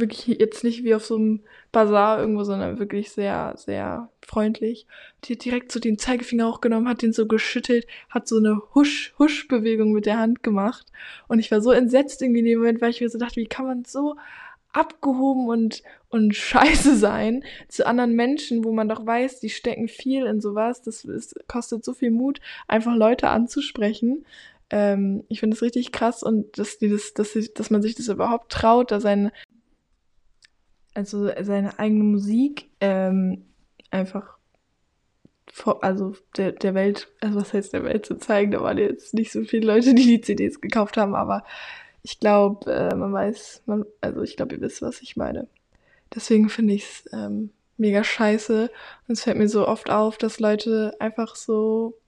wirklich 0.00 0.38
jetzt 0.38 0.64
nicht 0.64 0.82
wie 0.82 0.94
auf 0.94 1.04
so 1.04 1.16
einem 1.16 1.40
Bazar 1.72 2.18
irgendwo, 2.18 2.42
sondern 2.42 2.78
wirklich 2.78 3.10
sehr, 3.10 3.54
sehr 3.56 4.08
freundlich. 4.22 4.86
Die 5.24 5.34
hat 5.34 5.44
direkt 5.44 5.70
so 5.70 5.78
den 5.78 5.98
Zeigefinger 5.98 6.48
hochgenommen, 6.48 6.88
hat 6.88 7.02
den 7.02 7.12
so 7.12 7.26
geschüttelt, 7.26 7.86
hat 8.08 8.26
so 8.26 8.38
eine 8.38 8.62
Husch-Husch-Bewegung 8.74 9.92
mit 9.92 10.06
der 10.06 10.18
Hand 10.18 10.42
gemacht. 10.42 10.86
Und 11.28 11.38
ich 11.38 11.50
war 11.50 11.60
so 11.60 11.70
entsetzt 11.70 12.22
irgendwie 12.22 12.40
in 12.40 12.46
dem 12.46 12.58
Moment, 12.60 12.80
weil 12.80 12.90
ich 12.90 13.00
mir 13.00 13.10
so 13.10 13.18
dachte, 13.18 13.36
wie 13.36 13.46
kann 13.46 13.66
man 13.66 13.84
so 13.84 14.16
abgehoben 14.72 15.48
und, 15.48 15.82
und 16.08 16.34
scheiße 16.36 16.96
sein 16.96 17.44
zu 17.68 17.86
anderen 17.86 18.14
Menschen, 18.14 18.64
wo 18.64 18.72
man 18.72 18.88
doch 18.88 19.04
weiß, 19.04 19.40
die 19.40 19.50
stecken 19.50 19.88
viel 19.88 20.26
in 20.26 20.40
sowas. 20.40 20.82
Das 20.82 21.04
ist, 21.04 21.34
kostet 21.48 21.84
so 21.84 21.94
viel 21.94 22.10
Mut, 22.10 22.40
einfach 22.68 22.94
Leute 22.94 23.28
anzusprechen. 23.28 24.24
Ähm, 24.70 25.24
ich 25.28 25.40
finde 25.40 25.56
das 25.56 25.62
richtig 25.62 25.92
krass 25.92 26.22
und 26.22 26.58
dass, 26.58 26.78
die 26.78 26.88
das, 26.88 27.14
dass, 27.14 27.36
dass 27.54 27.70
man 27.70 27.82
sich 27.82 27.94
das 27.94 28.08
überhaupt 28.08 28.52
traut, 28.52 28.90
da 28.90 29.00
sein 29.00 29.30
also 30.94 31.30
seine 31.40 31.78
eigene 31.78 32.04
Musik 32.04 32.68
ähm, 32.80 33.44
einfach 33.90 34.38
vor, 35.52 35.82
also 35.82 36.14
der, 36.36 36.52
der 36.52 36.74
Welt, 36.74 37.08
also 37.20 37.40
was 37.40 37.52
heißt 37.52 37.72
der 37.72 37.84
Welt 37.84 38.06
zu 38.06 38.16
zeigen, 38.16 38.52
da 38.52 38.60
waren 38.60 38.78
jetzt 38.78 39.14
nicht 39.14 39.32
so 39.32 39.42
viele 39.42 39.66
Leute, 39.66 39.94
die 39.94 40.06
die 40.06 40.20
CDs 40.20 40.60
gekauft 40.60 40.96
haben, 40.96 41.14
aber 41.14 41.44
ich 42.02 42.20
glaube, 42.20 42.72
äh, 42.72 42.94
man 42.94 43.12
weiß, 43.12 43.62
man, 43.66 43.84
also 44.00 44.22
ich 44.22 44.36
glaube, 44.36 44.54
ihr 44.54 44.60
wisst, 44.60 44.82
was 44.82 45.02
ich 45.02 45.16
meine. 45.16 45.46
Deswegen 46.14 46.48
finde 46.48 46.74
ich 46.74 46.84
es 46.84 47.12
ähm, 47.12 47.50
mega 47.76 48.04
scheiße. 48.04 48.70
Und 49.08 49.12
es 49.12 49.22
fällt 49.22 49.38
mir 49.38 49.48
so 49.48 49.66
oft 49.66 49.90
auf, 49.90 50.18
dass 50.18 50.40
Leute 50.40 50.94
einfach 50.98 51.36
so. 51.36 51.98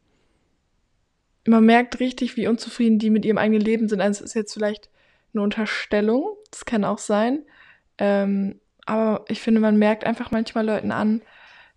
Man 1.46 1.64
merkt 1.64 1.98
richtig, 1.98 2.36
wie 2.36 2.46
unzufrieden 2.46 2.98
die 2.98 3.10
mit 3.10 3.24
ihrem 3.24 3.38
eigenen 3.38 3.62
Leben 3.62 3.88
sind. 3.88 4.00
Also 4.00 4.22
es 4.22 4.30
ist 4.30 4.34
jetzt 4.34 4.54
vielleicht 4.54 4.90
eine 5.34 5.42
Unterstellung, 5.42 6.36
das 6.50 6.64
kann 6.64 6.84
auch 6.84 6.98
sein. 6.98 7.44
Ähm, 7.98 8.60
aber 8.86 9.24
ich 9.28 9.40
finde, 9.40 9.60
man 9.60 9.76
merkt 9.76 10.04
einfach 10.04 10.30
manchmal 10.30 10.66
Leuten 10.66 10.92
an, 10.92 11.22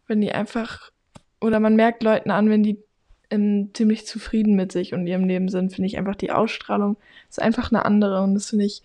wenn 0.08 0.22
die 0.22 0.32
einfach, 0.32 0.92
oder 1.42 1.60
man 1.60 1.76
merkt 1.76 2.04
Leuten 2.04 2.32
an, 2.32 2.50
wenn 2.50 2.64
die 2.64 2.84
ähm, 3.36 3.70
ziemlich 3.74 4.06
zufrieden 4.06 4.56
mit 4.56 4.72
sich 4.72 4.94
und 4.94 5.08
ihrem 5.08 5.26
Leben 5.26 5.50
sind, 5.50 5.74
finde 5.74 5.88
ich 5.88 5.98
einfach 5.98 6.16
die 6.16 6.32
Ausstrahlung 6.32 6.98
ist 7.30 7.42
einfach 7.42 7.72
eine 7.72 7.86
andere 7.86 8.22
und 8.22 8.34
das 8.34 8.50
finde 8.50 8.66
ich 8.66 8.82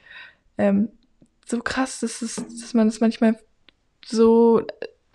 ähm, 0.59 0.89
so 1.47 1.61
krass, 1.61 2.01
dass, 2.01 2.23
es, 2.23 2.37
dass 2.37 2.75
man 2.75 2.87
das 2.89 3.01
manchmal 3.01 3.37
so, 4.05 4.63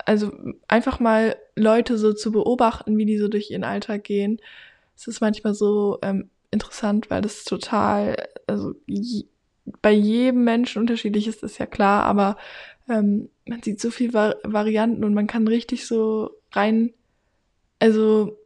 also 0.04 0.32
einfach 0.68 1.00
mal 1.00 1.36
Leute 1.54 1.98
so 1.98 2.12
zu 2.12 2.32
beobachten, 2.32 2.96
wie 2.98 3.06
die 3.06 3.18
so 3.18 3.28
durch 3.28 3.50
ihren 3.50 3.64
Alltag 3.64 4.04
gehen, 4.04 4.40
es 4.96 5.06
ist 5.06 5.20
manchmal 5.20 5.54
so 5.54 5.98
ähm, 6.02 6.30
interessant, 6.50 7.10
weil 7.10 7.22
das 7.22 7.44
total, 7.44 8.16
also 8.46 8.74
je, 8.86 9.24
bei 9.82 9.92
jedem 9.92 10.44
Menschen 10.44 10.80
unterschiedlich 10.80 11.26
ist, 11.26 11.42
ist 11.42 11.58
ja 11.58 11.66
klar, 11.66 12.04
aber 12.04 12.36
ähm, 12.88 13.28
man 13.46 13.62
sieht 13.62 13.80
so 13.80 13.90
viele 13.90 14.12
Vari 14.12 14.36
Varianten 14.44 15.04
und 15.04 15.14
man 15.14 15.26
kann 15.26 15.48
richtig 15.48 15.86
so 15.86 16.30
rein, 16.52 16.92
also 17.78 18.36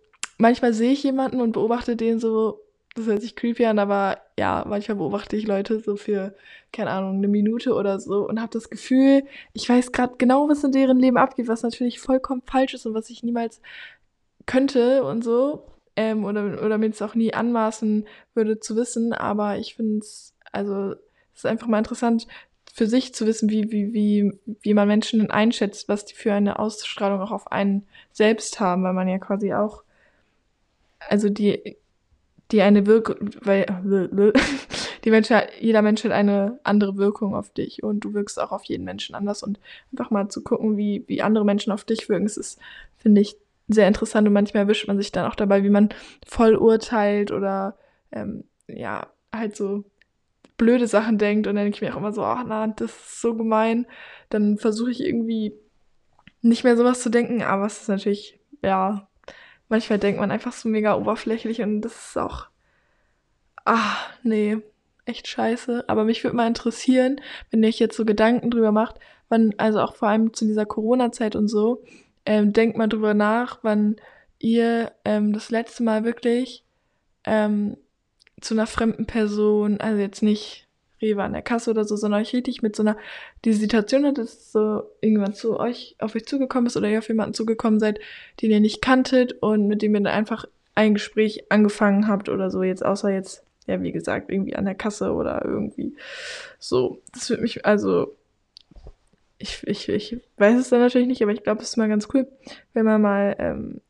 manchmal 0.40 0.72
sehe 0.72 0.92
ich 0.92 1.02
jemanden 1.02 1.40
und 1.40 1.52
beobachte 1.52 1.96
den 1.96 2.18
so, 2.18 2.60
das 2.96 3.06
hört 3.06 3.20
sich 3.20 3.36
creepy 3.36 3.66
an, 3.66 3.78
aber 3.78 4.18
ja, 4.38 4.64
manchmal 4.66 4.96
beobachte 4.96 5.36
ich 5.36 5.46
Leute 5.46 5.78
so 5.80 5.96
für, 5.96 6.34
keine 6.72 6.90
Ahnung, 6.90 7.16
eine 7.16 7.28
Minute 7.28 7.74
oder 7.74 8.00
so 8.00 8.28
und 8.28 8.40
habe 8.40 8.50
das 8.52 8.70
Gefühl, 8.70 9.22
ich 9.52 9.68
weiß 9.68 9.92
gerade 9.92 10.14
genau, 10.18 10.48
was 10.48 10.64
in 10.64 10.72
deren 10.72 10.98
Leben 10.98 11.16
abgeht, 11.16 11.46
was 11.46 11.62
natürlich 11.62 12.00
vollkommen 12.00 12.42
falsch 12.44 12.74
ist 12.74 12.86
und 12.86 12.94
was 12.94 13.10
ich 13.10 13.22
niemals 13.22 13.60
könnte 14.46 15.04
und 15.04 15.22
so. 15.22 15.66
Ähm, 15.96 16.24
oder, 16.24 16.64
oder 16.64 16.78
mir 16.78 16.90
es 16.90 17.02
auch 17.02 17.14
nie 17.14 17.34
anmaßen 17.34 18.06
würde 18.34 18.60
zu 18.60 18.76
wissen, 18.76 19.12
aber 19.12 19.58
ich 19.58 19.74
finde 19.74 19.98
es, 19.98 20.34
also 20.52 20.92
es 21.34 21.40
ist 21.40 21.46
einfach 21.46 21.66
mal 21.66 21.78
interessant 21.78 22.26
für 22.72 22.86
sich 22.86 23.12
zu 23.14 23.26
wissen, 23.26 23.50
wie, 23.50 23.70
wie, 23.70 23.92
wie, 23.92 24.32
wie 24.62 24.74
man 24.74 24.88
Menschen 24.88 25.30
einschätzt, 25.30 25.88
was 25.88 26.04
die 26.04 26.14
für 26.14 26.32
eine 26.32 26.58
Ausstrahlung 26.58 27.20
auch 27.20 27.32
auf 27.32 27.50
einen 27.50 27.86
selbst 28.12 28.60
haben, 28.60 28.84
weil 28.84 28.94
man 28.94 29.08
ja 29.08 29.18
quasi 29.18 29.52
auch 29.52 29.82
also 31.08 31.28
die, 31.28 31.76
die 32.50 32.62
eine 32.62 32.86
Wirkung, 32.86 33.30
weil 33.42 33.66
die 35.04 35.10
Menschen, 35.10 35.40
jeder 35.60 35.82
Mensch 35.82 36.04
hat 36.04 36.12
eine 36.12 36.58
andere 36.64 36.96
Wirkung 36.96 37.34
auf 37.34 37.50
dich 37.50 37.82
und 37.82 38.00
du 38.00 38.14
wirkst 38.14 38.40
auch 38.40 38.52
auf 38.52 38.64
jeden 38.64 38.84
Menschen 38.84 39.14
anders 39.14 39.42
und 39.42 39.60
einfach 39.92 40.10
mal 40.10 40.28
zu 40.28 40.42
gucken, 40.42 40.76
wie, 40.76 41.04
wie 41.06 41.22
andere 41.22 41.44
Menschen 41.44 41.72
auf 41.72 41.84
dich 41.84 42.08
wirken, 42.08 42.24
das 42.24 42.36
ist, 42.36 42.58
finde 42.96 43.20
ich, 43.20 43.36
sehr 43.68 43.86
interessant 43.86 44.26
und 44.26 44.34
manchmal 44.34 44.64
erwischt 44.64 44.88
man 44.88 44.98
sich 44.98 45.12
dann 45.12 45.30
auch 45.30 45.36
dabei, 45.36 45.62
wie 45.62 45.70
man 45.70 45.90
voll 46.26 46.56
urteilt 46.56 47.30
oder 47.30 47.78
ähm, 48.10 48.44
ja, 48.66 49.06
halt 49.32 49.56
so 49.56 49.84
blöde 50.56 50.88
Sachen 50.88 51.18
denkt 51.18 51.46
und 51.46 51.54
dann 51.54 51.64
denke 51.64 51.76
ich 51.76 51.82
mir 51.82 51.94
auch 51.94 51.98
immer 51.98 52.12
so, 52.12 52.22
ach 52.22 52.44
na, 52.46 52.66
das 52.66 52.90
ist 52.90 53.20
so 53.20 53.34
gemein. 53.34 53.86
Dann 54.28 54.58
versuche 54.58 54.90
ich 54.90 55.02
irgendwie 55.02 55.54
nicht 56.42 56.64
mehr 56.64 56.76
sowas 56.76 57.00
zu 57.00 57.10
denken, 57.10 57.42
aber 57.42 57.66
es 57.66 57.82
ist 57.82 57.88
natürlich, 57.88 58.38
ja, 58.62 59.08
manchmal 59.70 59.98
denkt 59.98 60.20
man 60.20 60.30
einfach 60.30 60.52
so 60.52 60.68
mega 60.68 60.94
oberflächlich 60.96 61.62
und 61.62 61.80
das 61.80 62.08
ist 62.08 62.18
auch, 62.18 62.48
ah, 63.64 63.96
nee, 64.22 64.58
echt 65.06 65.28
scheiße. 65.28 65.84
Aber 65.88 66.04
mich 66.04 66.22
würde 66.22 66.36
mal 66.36 66.46
interessieren, 66.46 67.20
wenn 67.50 67.62
ihr 67.62 67.68
euch 67.68 67.78
jetzt 67.78 67.96
so 67.96 68.04
Gedanken 68.04 68.50
drüber 68.50 68.72
macht, 68.72 68.96
wann, 69.28 69.54
also 69.56 69.80
auch 69.80 69.96
vor 69.96 70.08
allem 70.08 70.34
zu 70.34 70.44
dieser 70.44 70.66
Corona-Zeit 70.66 71.36
und 71.36 71.48
so, 71.48 71.82
ähm, 72.26 72.52
denkt 72.52 72.76
mal 72.76 72.88
drüber 72.88 73.14
nach, 73.14 73.60
wann 73.62 73.96
ihr 74.38 74.92
ähm, 75.04 75.32
das 75.32 75.50
letzte 75.50 75.82
Mal 75.82 76.04
wirklich 76.04 76.64
ähm, 77.24 77.76
zu 78.40 78.54
einer 78.54 78.66
fremden 78.66 79.06
Person, 79.06 79.80
also 79.80 80.00
jetzt 80.00 80.22
nicht 80.22 80.66
Rewe 81.00 81.22
an 81.22 81.32
der 81.32 81.42
Kasse 81.42 81.70
oder 81.70 81.84
so, 81.84 81.96
sondern 81.96 82.20
euch 82.20 82.32
richtig 82.32 82.62
mit 82.62 82.76
so 82.76 82.82
einer, 82.82 82.96
die 83.44 83.52
Situation 83.52 84.04
hat, 84.04 84.18
dass 84.18 84.52
so 84.52 84.82
irgendwann 85.00 85.34
zu 85.34 85.58
euch, 85.58 85.96
auf 85.98 86.14
euch 86.14 86.26
zugekommen 86.26 86.66
ist 86.66 86.76
oder 86.76 86.88
ihr 86.88 86.98
auf 86.98 87.08
jemanden 87.08 87.34
zugekommen 87.34 87.80
seid, 87.80 88.00
den 88.40 88.50
ihr 88.50 88.60
nicht 88.60 88.82
kanntet 88.82 89.42
und 89.42 89.66
mit 89.66 89.82
dem 89.82 89.94
ihr 89.94 90.00
dann 90.00 90.12
einfach 90.12 90.44
ein 90.74 90.94
Gespräch 90.94 91.50
angefangen 91.50 92.08
habt 92.08 92.28
oder 92.28 92.50
so, 92.50 92.62
jetzt 92.62 92.84
außer 92.84 93.10
jetzt, 93.10 93.44
ja, 93.66 93.82
wie 93.82 93.92
gesagt, 93.92 94.30
irgendwie 94.30 94.56
an 94.56 94.64
der 94.64 94.74
Kasse 94.74 95.12
oder 95.12 95.44
irgendwie 95.44 95.94
so. 96.58 97.00
Das 97.12 97.28
würde 97.30 97.42
mich, 97.42 97.66
also, 97.66 98.16
ich, 99.38 99.66
ich, 99.66 99.88
ich 99.88 100.18
weiß 100.36 100.58
es 100.58 100.68
dann 100.68 100.80
natürlich 100.80 101.08
nicht, 101.08 101.22
aber 101.22 101.32
ich 101.32 101.42
glaube, 101.42 101.62
es 101.62 101.70
ist 101.70 101.76
mal 101.76 101.88
ganz 101.88 102.08
cool, 102.14 102.26
wenn 102.72 102.84
man 102.84 103.00
mal, 103.00 103.36
ähm, 103.38 103.80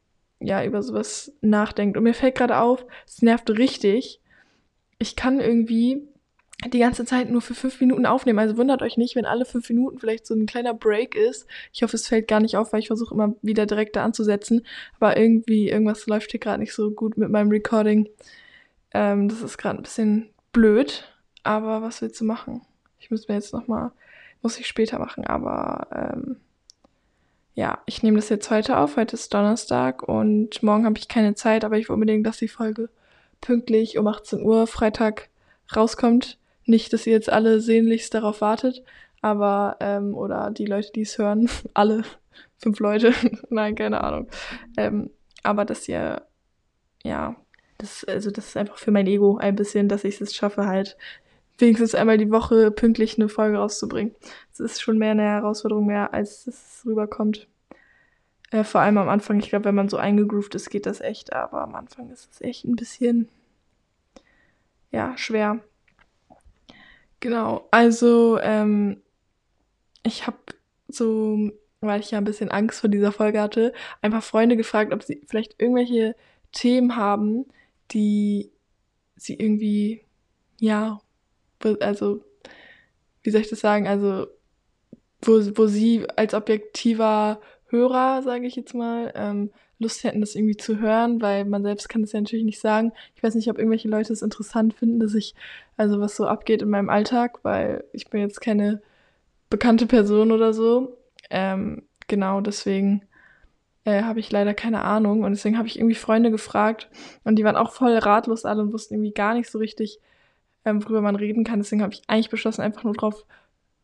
ja, 0.41 0.65
über 0.65 0.83
sowas 0.83 1.33
nachdenkt. 1.43 1.97
Und 1.97 2.05
mir 2.05 2.15
fällt 2.15 2.35
gerade 2.35 2.59
auf, 2.59 2.87
es 3.07 3.21
nervt 3.21 3.51
richtig. 3.51 4.21
Ich 4.99 5.17
kann 5.17 5.39
irgendwie 5.39 6.03
die 6.69 6.79
ganze 6.79 7.05
Zeit 7.05 7.31
nur 7.31 7.41
für 7.41 7.55
fünf 7.55 7.81
Minuten 7.81 8.07
aufnehmen. 8.07 8.39
Also 8.39 8.57
wundert 8.57 8.83
euch 8.83 8.97
nicht, 8.97 9.17
wenn 9.17 9.25
alle 9.25 9.45
fünf 9.45 9.69
Minuten 9.71 9.99
vielleicht 9.99 10.27
so 10.27 10.35
ein 10.35 10.47
kleiner 10.47 10.75
Break 10.75 11.15
ist. 11.15 11.47
Ich 11.73 11.83
hoffe, 11.83 11.97
es 11.97 12.07
fällt 12.07 12.29
gar 12.29 12.41
nicht 12.41 12.57
auf, 12.57 12.73
weil 12.73 12.81
ich 12.81 12.89
versuche 12.89 13.15
immer 13.15 13.35
wieder 13.41 13.67
direkt 13.67 13.97
da 13.97 14.05
anzusetzen. 14.05 14.67
Aber 14.99 15.17
irgendwie, 15.17 15.71
irgendwas 15.71 16.07
läuft 16.07 16.33
hier 16.33 16.41
gerade 16.41 16.61
nicht 16.61 16.75
so 16.75 16.91
gut 16.91 17.17
mit 17.17 17.31
meinem 17.31 17.51
Recording. 17.51 18.09
Ähm, 18.93 19.29
das 19.29 19.43
ist 19.43 19.59
gerade 19.59 19.79
ein 19.79 19.83
bisschen 19.83 20.31
blöd. 20.53 21.05
Aber 21.43 21.83
was 21.83 22.03
willst 22.03 22.21
du 22.21 22.25
machen? 22.25 22.63
Ich 22.99 23.11
muss 23.11 23.29
mir 23.29 23.35
jetzt 23.35 23.55
nochmal, 23.55 23.93
muss 24.43 24.59
ich 24.59 24.67
später 24.67 24.99
machen, 24.99 25.25
aber 25.25 25.87
ähm, 25.93 26.37
ja, 27.55 27.83
ich 27.87 28.03
nehme 28.03 28.17
das 28.17 28.29
jetzt 28.29 28.51
heute 28.51 28.77
auf. 28.79 28.97
Heute 28.97 29.15
ist 29.15 29.33
Donnerstag 29.33 30.03
und 30.03 30.63
morgen 30.63 30.85
habe 30.85 30.99
ich 30.99 31.09
keine 31.09 31.35
Zeit, 31.35 31.65
aber 31.65 31.79
ich 31.79 31.89
will 31.89 31.95
unbedingt, 31.95 32.27
dass 32.27 32.39
die 32.39 32.49
Folge 32.49 32.91
pünktlich 33.41 33.99
um 33.99 34.07
18 34.07 34.43
Uhr 34.43 34.67
Freitag 34.67 35.31
rauskommt. 35.75 36.39
Nicht, 36.71 36.93
dass 36.93 37.05
ihr 37.05 37.13
jetzt 37.13 37.31
alle 37.31 37.61
sehnlichst 37.61 38.15
darauf 38.15 38.41
wartet, 38.41 38.85
aber, 39.23 39.77
ähm, 39.81 40.15
oder 40.15 40.53
die 40.53 40.67
Leute, 40.67 40.93
die 40.93 41.03
es 41.03 41.19
hören, 41.19 41.51
alle 41.75 42.05
fünf 42.59 42.79
Leute, 42.79 43.13
nein, 43.51 43.75
keine 43.75 44.05
Ahnung. 44.05 44.29
Ähm, 44.77 45.11
aber 45.43 45.65
dass 45.65 45.89
ihr, 45.89 46.23
ja, 47.03 47.35
das, 47.79 48.05
also 48.05 48.31
das 48.31 48.47
ist 48.47 48.57
einfach 48.57 48.79
für 48.79 48.93
mein 48.93 49.09
Ego 49.09 49.37
ein 49.39 49.57
bisschen, 49.57 49.89
dass 49.89 50.05
ich 50.05 50.21
es 50.21 50.33
schaffe, 50.33 50.67
halt 50.67 50.97
wenigstens 51.59 51.97
einmal 51.97 52.19
die 52.19 52.31
Woche 52.31 52.71
pünktlich 52.71 53.19
eine 53.19 53.29
Folge 53.29 53.57
rauszubringen. 53.57 54.15
Das 54.51 54.61
ist 54.61 54.81
schon 54.81 54.97
mehr 54.97 55.11
eine 55.11 55.25
Herausforderung 55.25 55.87
mehr, 55.87 56.15
als 56.15 56.47
es 56.47 56.83
rüberkommt. 56.87 57.49
Äh, 58.53 58.63
vor 58.63 58.81
allem 58.81 58.97
am 58.97 59.09
Anfang, 59.09 59.41
ich 59.41 59.49
glaube, 59.49 59.65
wenn 59.65 59.75
man 59.75 59.89
so 59.89 59.97
eingegroovt 59.97 60.55
ist, 60.55 60.71
geht 60.71 60.87
das 60.87 61.01
echt, 61.01 61.33
aber 61.33 61.63
am 61.63 61.75
Anfang 61.75 62.11
ist 62.11 62.31
es 62.31 62.41
echt 62.41 62.65
ein 62.65 62.77
bisschen, 62.77 63.29
ja, 64.93 65.19
schwer. 65.19 65.59
Genau, 67.21 67.69
also 67.71 68.39
ähm, 68.41 69.03
ich 70.03 70.27
habe 70.27 70.39
so, 70.89 71.51
weil 71.81 72.01
ich 72.01 72.11
ja 72.11 72.19
ein 72.19 72.25
bisschen 72.25 72.51
Angst 72.51 72.81
vor 72.81 72.91
dieser 72.91 73.13
Folge 73.13 73.41
hatte, 73.41 73.73
einfach 74.03 74.23
Freunde 74.23 74.57
gefragt, 74.57 74.93
ob 74.93 75.03
sie 75.03 75.23
vielleicht 75.29 75.61
irgendwelche 75.61 76.17
Themen 76.53 76.97
haben, 76.97 77.47
die 77.91 78.51
sie 79.17 79.35
irgendwie, 79.35 80.03
ja, 80.59 81.01
also, 81.81 82.25
wie 83.23 83.31
soll 83.31 83.43
ich 83.43 83.51
das 83.51 83.61
sagen, 83.61 83.87
also, 83.89 84.27
wo, 85.23 85.35
wo 85.57 85.67
sie 85.67 86.07
als 86.17 86.35
objektiver 86.35 87.41
Hörer, 87.69 88.23
sage 88.23 88.47
ich 88.47 88.57
jetzt 88.57 88.75
mal, 88.75 89.13
ähm, 89.15 89.53
Lust 89.81 90.05
hätten, 90.05 90.21
das 90.21 90.35
irgendwie 90.35 90.57
zu 90.57 90.79
hören, 90.79 91.21
weil 91.21 91.45
man 91.45 91.63
selbst 91.63 91.89
kann 91.89 92.03
das 92.03 92.13
ja 92.13 92.21
natürlich 92.21 92.45
nicht 92.45 92.61
sagen. 92.61 92.93
Ich 93.17 93.23
weiß 93.23 93.35
nicht, 93.35 93.51
ob 93.51 93.59
irgendwelche 93.59 93.89
Leute 93.89 94.13
es 94.13 94.23
interessant 94.23 94.75
finden, 94.75 95.01
dass 95.01 95.15
ich, 95.15 95.35
also 95.77 96.01
was 96.01 96.17
so 96.17 96.27
abgeht 96.27 96.63
in 96.63 96.71
meinem 96.71 96.91
Alltag, 96.91 97.41
weil 97.43 97.85
ich 97.93 98.09
bin 98.09 98.21
jetzt 98.21 98.41
keine 98.41 98.83
bekannte 99.49 99.87
Person 99.87 100.33
oder 100.33 100.53
so. 100.53 100.99
Ähm, 101.31 101.83
genau, 102.07 102.41
deswegen 102.41 103.03
äh, 103.85 104.03
habe 104.03 104.21
ich 104.21 104.31
leider 104.31 104.55
keine 104.55 104.83
Ahnung 104.83 105.25
und 105.25 105.33
deswegen 105.33 105.57
habe 105.57 105.67
ich 105.67 105.79
irgendwie 105.79 105.95
Freunde 105.95 106.31
gefragt 106.31 106.91
und 107.25 107.37
die 107.37 107.45
waren 107.45 107.57
auch 107.57 107.73
voll 107.73 107.97
ratlos 107.97 108.45
alle 108.45 108.63
und 108.63 108.73
wussten 108.73 108.95
irgendwie 108.95 109.13
gar 109.13 109.35
nicht 109.35 109.51
so 109.51 109.59
richtig, 109.59 109.99
ähm, 110.65 110.85
worüber 110.85 111.01
man 111.01 111.17
reden 111.17 111.45
kann. 111.45 111.61
Deswegen 111.61 111.83
habe 111.83 111.95
ich 111.95 112.03
eigentlich 112.07 112.31
beschlossen, 112.31 112.61
einfach 112.61 112.85
nur 112.85 112.95
drauf 112.95 113.25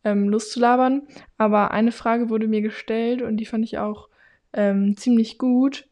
ähm, 0.04 0.28
loszulabern. 0.28 1.02
Aber 1.38 1.70
eine 1.70 1.92
Frage 1.92 2.28
wurde 2.28 2.48
mir 2.48 2.60
gestellt 2.60 3.22
und 3.22 3.38
die 3.38 3.46
fand 3.46 3.64
ich 3.64 3.78
auch 3.78 4.08
ähm, 4.56 4.96
ziemlich 4.96 5.38
gut. 5.38 5.86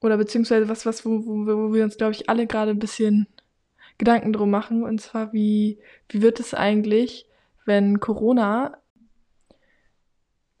Oder 0.00 0.16
beziehungsweise 0.16 0.68
was, 0.68 0.86
was, 0.86 1.04
wo, 1.04 1.26
wo, 1.26 1.46
wo 1.46 1.74
wir 1.74 1.84
uns, 1.84 1.96
glaube 1.96 2.12
ich, 2.12 2.28
alle 2.28 2.46
gerade 2.46 2.70
ein 2.70 2.78
bisschen 2.78 3.26
Gedanken 3.98 4.32
drum 4.32 4.50
machen. 4.50 4.82
Und 4.84 5.00
zwar, 5.00 5.32
wie, 5.32 5.78
wie 6.08 6.22
wird 6.22 6.40
es 6.40 6.54
eigentlich, 6.54 7.26
wenn 7.64 8.00
Corona 8.00 8.78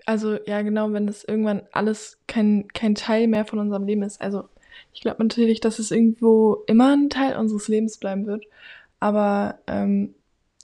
also 0.06 0.38
ja 0.46 0.62
genau, 0.62 0.92
wenn 0.92 1.06
das 1.06 1.24
irgendwann 1.24 1.62
alles 1.72 2.18
kein, 2.26 2.68
kein 2.68 2.94
Teil 2.94 3.26
mehr 3.26 3.44
von 3.44 3.58
unserem 3.58 3.84
Leben 3.84 4.04
ist. 4.04 4.20
Also 4.20 4.48
ich 4.94 5.00
glaube 5.00 5.22
natürlich, 5.22 5.60
dass 5.60 5.78
es 5.78 5.90
irgendwo 5.90 6.62
immer 6.66 6.96
ein 6.96 7.10
Teil 7.10 7.36
unseres 7.36 7.68
Lebens 7.68 7.98
bleiben 7.98 8.26
wird. 8.26 8.46
Aber 9.00 9.58
ähm, 9.66 10.14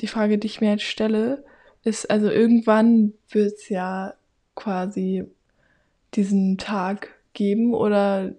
die 0.01 0.07
Frage, 0.07 0.39
die 0.39 0.47
ich 0.47 0.61
mir 0.61 0.71
jetzt 0.71 0.85
stelle, 0.85 1.45
ist, 1.85 2.09
also 2.11 2.31
irgendwann 2.31 3.15
wird 3.29 3.55
es 3.55 3.69
ja 3.69 4.15
quasi 4.55 5.25
diesen 6.15 6.59
Tag 6.59 7.11
geben 7.33 7.75
oder 7.75 8.35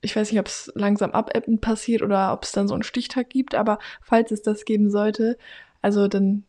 ich 0.00 0.14
weiß 0.14 0.30
nicht, 0.30 0.40
ob 0.40 0.46
es 0.46 0.70
langsam 0.74 1.10
abebbend 1.10 1.60
passiert 1.60 2.02
oder 2.02 2.32
ob 2.32 2.44
es 2.44 2.52
dann 2.52 2.68
so 2.68 2.74
einen 2.74 2.82
Stichtag 2.82 3.30
gibt, 3.30 3.54
aber 3.54 3.78
falls 4.00 4.30
es 4.30 4.42
das 4.42 4.64
geben 4.64 4.90
sollte, 4.90 5.36
also 5.82 6.08
dann 6.08 6.44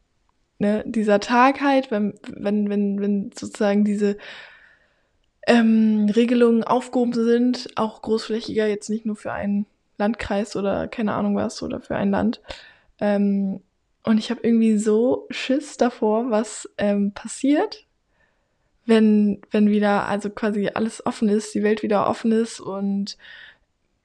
ne, 0.59 0.83
dieser 0.85 1.19
Tag 1.19 1.61
halt, 1.61 1.91
wenn, 1.91 2.13
wenn, 2.27 2.69
wenn, 2.69 3.01
wenn 3.01 3.31
sozusagen 3.31 3.83
diese 3.83 4.17
ähm, 5.47 6.11
Regelungen 6.15 6.63
aufgehoben 6.63 7.13
sind, 7.13 7.69
auch 7.75 8.01
großflächiger, 8.01 8.67
jetzt 8.67 8.89
nicht 8.89 9.05
nur 9.05 9.15
für 9.15 9.31
einen 9.31 9.65
Landkreis 9.97 10.55
oder 10.55 10.87
keine 10.87 11.13
Ahnung 11.13 11.35
was 11.35 11.63
oder 11.63 11.81
für 11.81 11.95
ein 11.95 12.11
Land. 12.11 12.41
Ähm, 12.99 13.61
und 14.03 14.17
ich 14.17 14.29
habe 14.31 14.41
irgendwie 14.43 14.77
so 14.77 15.27
Schiss 15.29 15.77
davor, 15.77 16.29
was 16.29 16.69
ähm, 16.77 17.13
passiert, 17.13 17.85
wenn, 18.89 19.41
wenn 19.51 19.69
wieder, 19.69 20.07
also 20.07 20.29
quasi 20.29 20.69
alles 20.73 21.05
offen 21.05 21.29
ist, 21.29 21.53
die 21.53 21.63
Welt 21.63 21.83
wieder 21.83 22.07
offen 22.09 22.31
ist 22.31 22.59
und, 22.59 23.17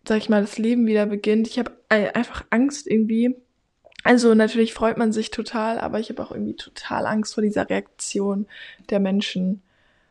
sag 0.07 0.19
ich 0.19 0.29
mal, 0.29 0.43
das 0.43 0.59
Leben 0.59 0.87
wieder 0.87 1.07
beginnt. 1.07 1.49
Ich 1.49 1.59
habe 1.59 1.73
einfach 1.89 2.45
Angst 2.51 2.87
irgendwie. 2.87 3.35
Also 4.05 4.35
natürlich 4.35 4.75
freut 4.75 4.99
man 4.99 5.13
sich 5.13 5.31
total, 5.31 5.81
aber 5.81 5.99
ich 5.99 6.11
habe 6.11 6.23
auch 6.23 6.31
irgendwie 6.31 6.57
total 6.57 7.07
Angst 7.07 7.35
vor 7.35 7.43
dieser 7.43 7.69
Reaktion 7.69 8.47
der 8.91 9.01
Menschen, 9.01 9.63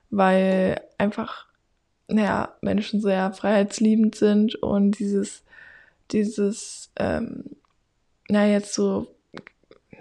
weil 0.10 0.82
einfach, 0.98 1.46
naja, 2.08 2.56
Menschen 2.62 3.02
sehr 3.02 3.32
freiheitsliebend 3.32 4.16
sind 4.16 4.56
und 4.56 4.98
dieses, 4.98 5.44
dieses, 6.12 6.92
ähm, 6.96 7.46
na 8.30 8.48
jetzt 8.48 8.74
so, 8.74 9.08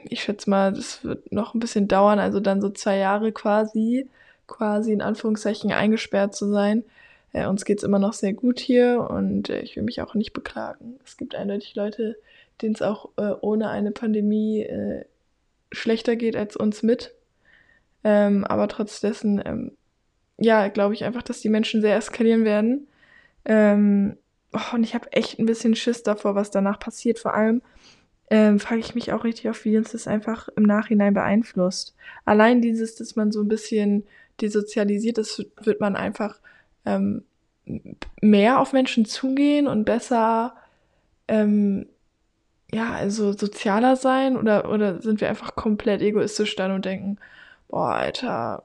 ich 0.04 0.22
schätze 0.22 0.48
mal, 0.48 0.72
das 0.72 1.04
wird 1.04 1.30
noch 1.30 1.54
ein 1.54 1.60
bisschen 1.60 1.86
dauern, 1.86 2.18
also 2.18 2.40
dann 2.40 2.62
so 2.62 2.70
zwei 2.70 2.96
Jahre 2.96 3.32
quasi, 3.32 4.08
quasi 4.46 4.92
in 4.92 5.02
Anführungszeichen 5.02 5.72
eingesperrt 5.72 6.34
zu 6.34 6.50
sein. 6.50 6.84
Äh, 7.32 7.46
uns 7.46 7.64
geht's 7.64 7.82
immer 7.82 7.98
noch 7.98 8.12
sehr 8.12 8.32
gut 8.32 8.60
hier 8.60 9.06
und 9.10 9.48
äh, 9.48 9.60
ich 9.60 9.76
will 9.76 9.82
mich 9.82 10.00
auch 10.02 10.14
nicht 10.14 10.32
beklagen. 10.32 10.98
Es 11.04 11.16
gibt 11.16 11.34
eindeutig 11.34 11.74
Leute, 11.74 12.16
denen 12.60 12.74
es 12.74 12.82
auch 12.82 13.10
äh, 13.16 13.32
ohne 13.40 13.70
eine 13.70 13.90
Pandemie 13.90 14.60
äh, 14.60 15.04
schlechter 15.72 16.16
geht 16.16 16.36
als 16.36 16.56
uns 16.56 16.82
mit. 16.82 17.14
Ähm, 18.04 18.44
aber 18.44 18.68
trotz 18.68 19.00
dessen, 19.00 19.42
ähm, 19.44 19.72
ja, 20.38 20.68
glaube 20.68 20.94
ich 20.94 21.04
einfach, 21.04 21.22
dass 21.22 21.40
die 21.40 21.48
Menschen 21.48 21.80
sehr 21.80 21.96
eskalieren 21.96 22.44
werden. 22.44 22.88
Ähm, 23.44 24.16
oh, 24.52 24.74
und 24.74 24.82
ich 24.84 24.94
habe 24.94 25.12
echt 25.12 25.38
ein 25.38 25.46
bisschen 25.46 25.74
Schiss 25.74 26.02
davor, 26.02 26.34
was 26.34 26.50
danach 26.50 26.78
passiert. 26.78 27.18
Vor 27.18 27.34
allem 27.34 27.62
ähm, 28.30 28.58
frage 28.58 28.80
ich 28.80 28.94
mich 28.94 29.12
auch 29.12 29.24
richtig 29.24 29.48
auf, 29.50 29.64
wie 29.64 29.76
uns 29.76 29.92
das 29.92 30.08
einfach 30.08 30.48
im 30.56 30.64
Nachhinein 30.64 31.14
beeinflusst. 31.14 31.94
Allein 32.24 32.60
dieses, 32.60 32.94
dass 32.96 33.16
man 33.16 33.30
so 33.30 33.42
ein 33.42 33.48
bisschen 33.48 34.04
desozialisiert 34.42 35.18
ist, 35.18 35.46
wird 35.62 35.80
man 35.80 35.96
einfach 35.96 36.40
ähm, 36.84 37.24
mehr 38.20 38.60
auf 38.60 38.72
Menschen 38.72 39.04
zugehen 39.04 39.66
und 39.66 39.84
besser, 39.84 40.54
ähm, 41.28 41.86
ja, 42.72 42.92
also 42.92 43.32
sozialer 43.32 43.96
sein 43.96 44.36
oder, 44.36 44.70
oder 44.70 45.00
sind 45.02 45.20
wir 45.20 45.28
einfach 45.28 45.54
komplett 45.54 46.02
egoistisch 46.02 46.56
dann 46.56 46.72
und 46.72 46.84
denken, 46.84 47.18
boah, 47.68 47.94
Alter, 47.94 48.62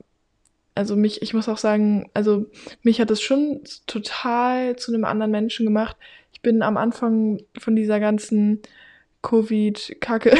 also 0.76 0.96
mich, 0.96 1.22
ich 1.22 1.34
muss 1.34 1.50
auch 1.50 1.58
sagen, 1.58 2.10
also 2.14 2.46
mich 2.84 3.02
hat 3.02 3.12
es 3.12 3.22
schon 3.22 3.62
total 3.88 4.76
zu 4.78 4.94
einem 4.94 5.06
anderen 5.06 5.32
Menschen 5.32 5.66
gemacht. 5.66 5.98
Ich 6.32 6.42
bin 6.42 6.62
am 6.62 6.78
Anfang 6.78 7.42
von 7.58 7.76
dieser 7.76 8.00
ganzen 8.00 8.62
Covid-Kacke 9.22 10.36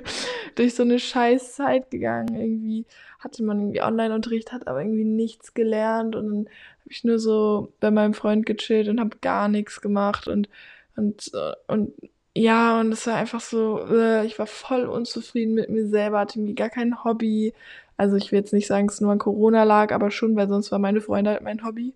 durch 0.54 0.74
so 0.74 0.82
eine 0.82 0.98
scheiß 0.98 1.54
Zeit 1.54 1.90
gegangen. 1.90 2.34
Irgendwie 2.34 2.86
hatte 3.18 3.42
man 3.42 3.60
irgendwie 3.60 3.82
Online-Unterricht, 3.82 4.52
hat 4.52 4.68
aber 4.68 4.80
irgendwie 4.80 5.04
nichts 5.04 5.54
gelernt 5.54 6.16
und 6.16 6.26
dann 6.26 6.38
habe 6.80 6.90
ich 6.90 7.04
nur 7.04 7.18
so 7.18 7.72
bei 7.80 7.90
meinem 7.90 8.14
Freund 8.14 8.46
gechillt 8.46 8.88
und 8.88 9.00
habe 9.00 9.16
gar 9.20 9.48
nichts 9.48 9.80
gemacht 9.80 10.28
und 10.28 10.48
und 10.96 11.32
und 11.66 11.92
ja, 12.36 12.80
und 12.80 12.92
es 12.92 13.06
war 13.06 13.14
einfach 13.14 13.40
so, 13.40 13.80
äh, 13.88 14.26
ich 14.26 14.38
war 14.38 14.46
voll 14.46 14.84
unzufrieden 14.84 15.54
mit 15.54 15.70
mir 15.70 15.86
selber, 15.88 16.20
hatte 16.20 16.38
irgendwie 16.38 16.54
gar 16.54 16.68
kein 16.68 17.02
Hobby. 17.02 17.54
Also 17.96 18.16
ich 18.16 18.30
will 18.30 18.38
jetzt 18.40 18.52
nicht 18.52 18.66
sagen, 18.66 18.88
es 18.88 19.00
nur 19.00 19.12
an 19.12 19.18
Corona 19.18 19.64
lag, 19.64 19.92
aber 19.92 20.10
schon, 20.10 20.36
weil 20.36 20.48
sonst 20.48 20.70
war 20.70 20.78
meine 20.78 21.00
Freunde 21.00 21.30
halt 21.30 21.42
mein 21.42 21.64
Hobby. 21.64 21.94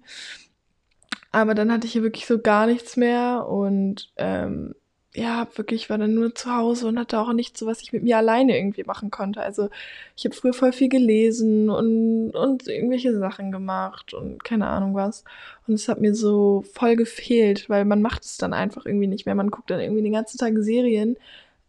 Aber 1.33 1.55
dann 1.55 1.71
hatte 1.71 1.87
ich 1.87 1.93
hier 1.93 2.03
wirklich 2.03 2.27
so 2.27 2.41
gar 2.41 2.67
nichts 2.67 2.97
mehr 2.97 3.47
und 3.49 4.13
ähm, 4.17 4.75
ja, 5.15 5.49
wirklich 5.57 5.91
war 5.91 5.99
dann 5.99 6.15
nur 6.15 6.35
zu 6.35 6.55
Hause 6.55 6.87
und 6.87 6.99
hatte 6.99 7.19
auch 7.19 7.33
nichts, 7.33 7.65
was 7.67 7.83
ich 7.83 7.93
mit 7.93 8.05
mir 8.05 8.17
alleine 8.19 8.57
irgendwie 8.57 8.85
machen 8.85 9.11
konnte. 9.11 9.41
Also 9.43 9.69
ich 10.17 10.25
habe 10.25 10.37
früher 10.37 10.53
voll 10.53 10.73
viel 10.73 10.89
gelesen 10.89 11.69
und, 11.69 12.31
und 12.31 12.69
irgendwelche 12.69 13.19
Sachen 13.19 13.51
gemacht 13.51 14.15
und 14.15 14.45
keine 14.45 14.69
Ahnung 14.69 14.95
was. 14.95 15.25
Und 15.67 15.75
es 15.75 15.89
hat 15.89 16.01
mir 16.01 16.15
so 16.15 16.63
voll 16.75 16.95
gefehlt, 16.95 17.69
weil 17.69 17.85
man 17.85 18.03
macht 18.03 18.25
es 18.25 18.37
dann 18.37 18.53
einfach 18.53 18.87
irgendwie 18.87 19.09
nicht 19.09 19.27
mehr. 19.27 19.35
Man 19.35 19.51
guckt 19.51 19.71
dann 19.71 19.81
irgendwie 19.81 20.03
den 20.03 20.13
ganzen 20.13 20.39
Tag 20.39 20.55
Serien 20.59 21.17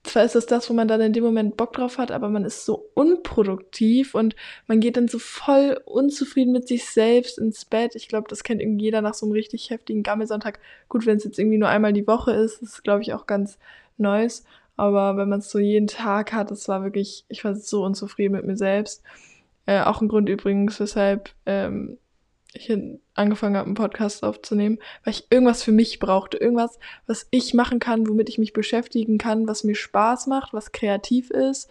zwar 0.04 0.24
ist 0.24 0.36
das 0.36 0.46
das, 0.46 0.70
wo 0.70 0.74
man 0.74 0.88
dann 0.88 1.02
in 1.02 1.14
dem 1.14 1.24
Moment 1.24 1.58
Bock 1.58 1.74
drauf 1.74 1.98
hat, 1.98 2.12
aber 2.12 2.30
man 2.30 2.44
ist 2.44 2.66
so 2.66 2.90
unproduktiv 2.96 4.16
und 4.16 4.36
man 4.68 4.80
geht 4.80 4.98
dann 4.98 5.08
so 5.08 5.20
voll 5.20 5.80
unzufrieden 5.86 6.54
mit 6.54 6.68
sich 6.68 6.86
selbst 6.90 7.38
ins 7.38 7.66
Bett. 7.66 7.96
Ich 7.96 8.08
glaube, 8.08 8.28
das 8.28 8.44
kennt 8.44 8.62
irgendwie 8.62 8.86
jeder 8.86 9.02
nach 9.02 9.14
so 9.14 9.26
einem 9.26 9.34
richtig 9.34 9.70
heftigen 9.70 10.04
Gammelsonntag. 10.04 10.60
Gut, 10.90 11.06
wenn 11.06 11.18
es 11.18 11.24
jetzt 11.24 11.38
irgendwie 11.38 11.60
nur 11.60 11.70
einmal 11.70 11.94
die 11.94 12.08
Woche 12.08 12.32
ist, 12.32 12.62
ist 12.62 12.84
glaube 12.84 13.04
ich 13.04 13.14
auch 13.14 13.28
ganz 13.28 13.60
Neues. 13.98 14.44
Aber 14.76 15.18
wenn 15.18 15.30
man 15.30 15.40
es 15.40 15.52
so 15.52 15.60
jeden 15.60 15.88
Tag 15.88 16.34
hat, 16.34 16.50
das 16.50 16.68
war 16.68 16.84
wirklich, 16.84 17.26
ich 17.30 17.44
war 17.44 17.56
so 17.56 17.84
unzufrieden 17.84 18.34
mit 18.34 18.46
mir 18.46 18.58
selbst. 18.58 19.04
Äh, 19.68 19.82
auch 19.82 20.02
ein 20.02 20.08
Grund 20.08 20.28
übrigens, 20.28 20.80
weshalb 20.80 21.30
ähm, 21.46 21.98
ich 22.54 22.72
angefangen 23.14 23.56
habe, 23.56 23.66
einen 23.66 23.76
Podcast 23.76 24.24
aufzunehmen, 24.24 24.80
weil 25.04 25.14
ich 25.14 25.28
irgendwas 25.30 25.64
für 25.64 25.72
mich 25.72 26.00
brauchte, 26.00 26.38
irgendwas, 26.38 26.80
was 27.08 27.28
ich 27.32 27.54
machen 27.54 27.80
kann, 27.80 28.08
womit 28.08 28.30
ich 28.30 28.38
mich 28.38 28.54
beschäftigen 28.54 29.18
kann, 29.18 29.48
was 29.48 29.64
mir 29.64 29.76
Spaß 29.76 30.28
macht, 30.28 30.54
was 30.54 30.72
kreativ 30.72 31.30
ist 31.30 31.70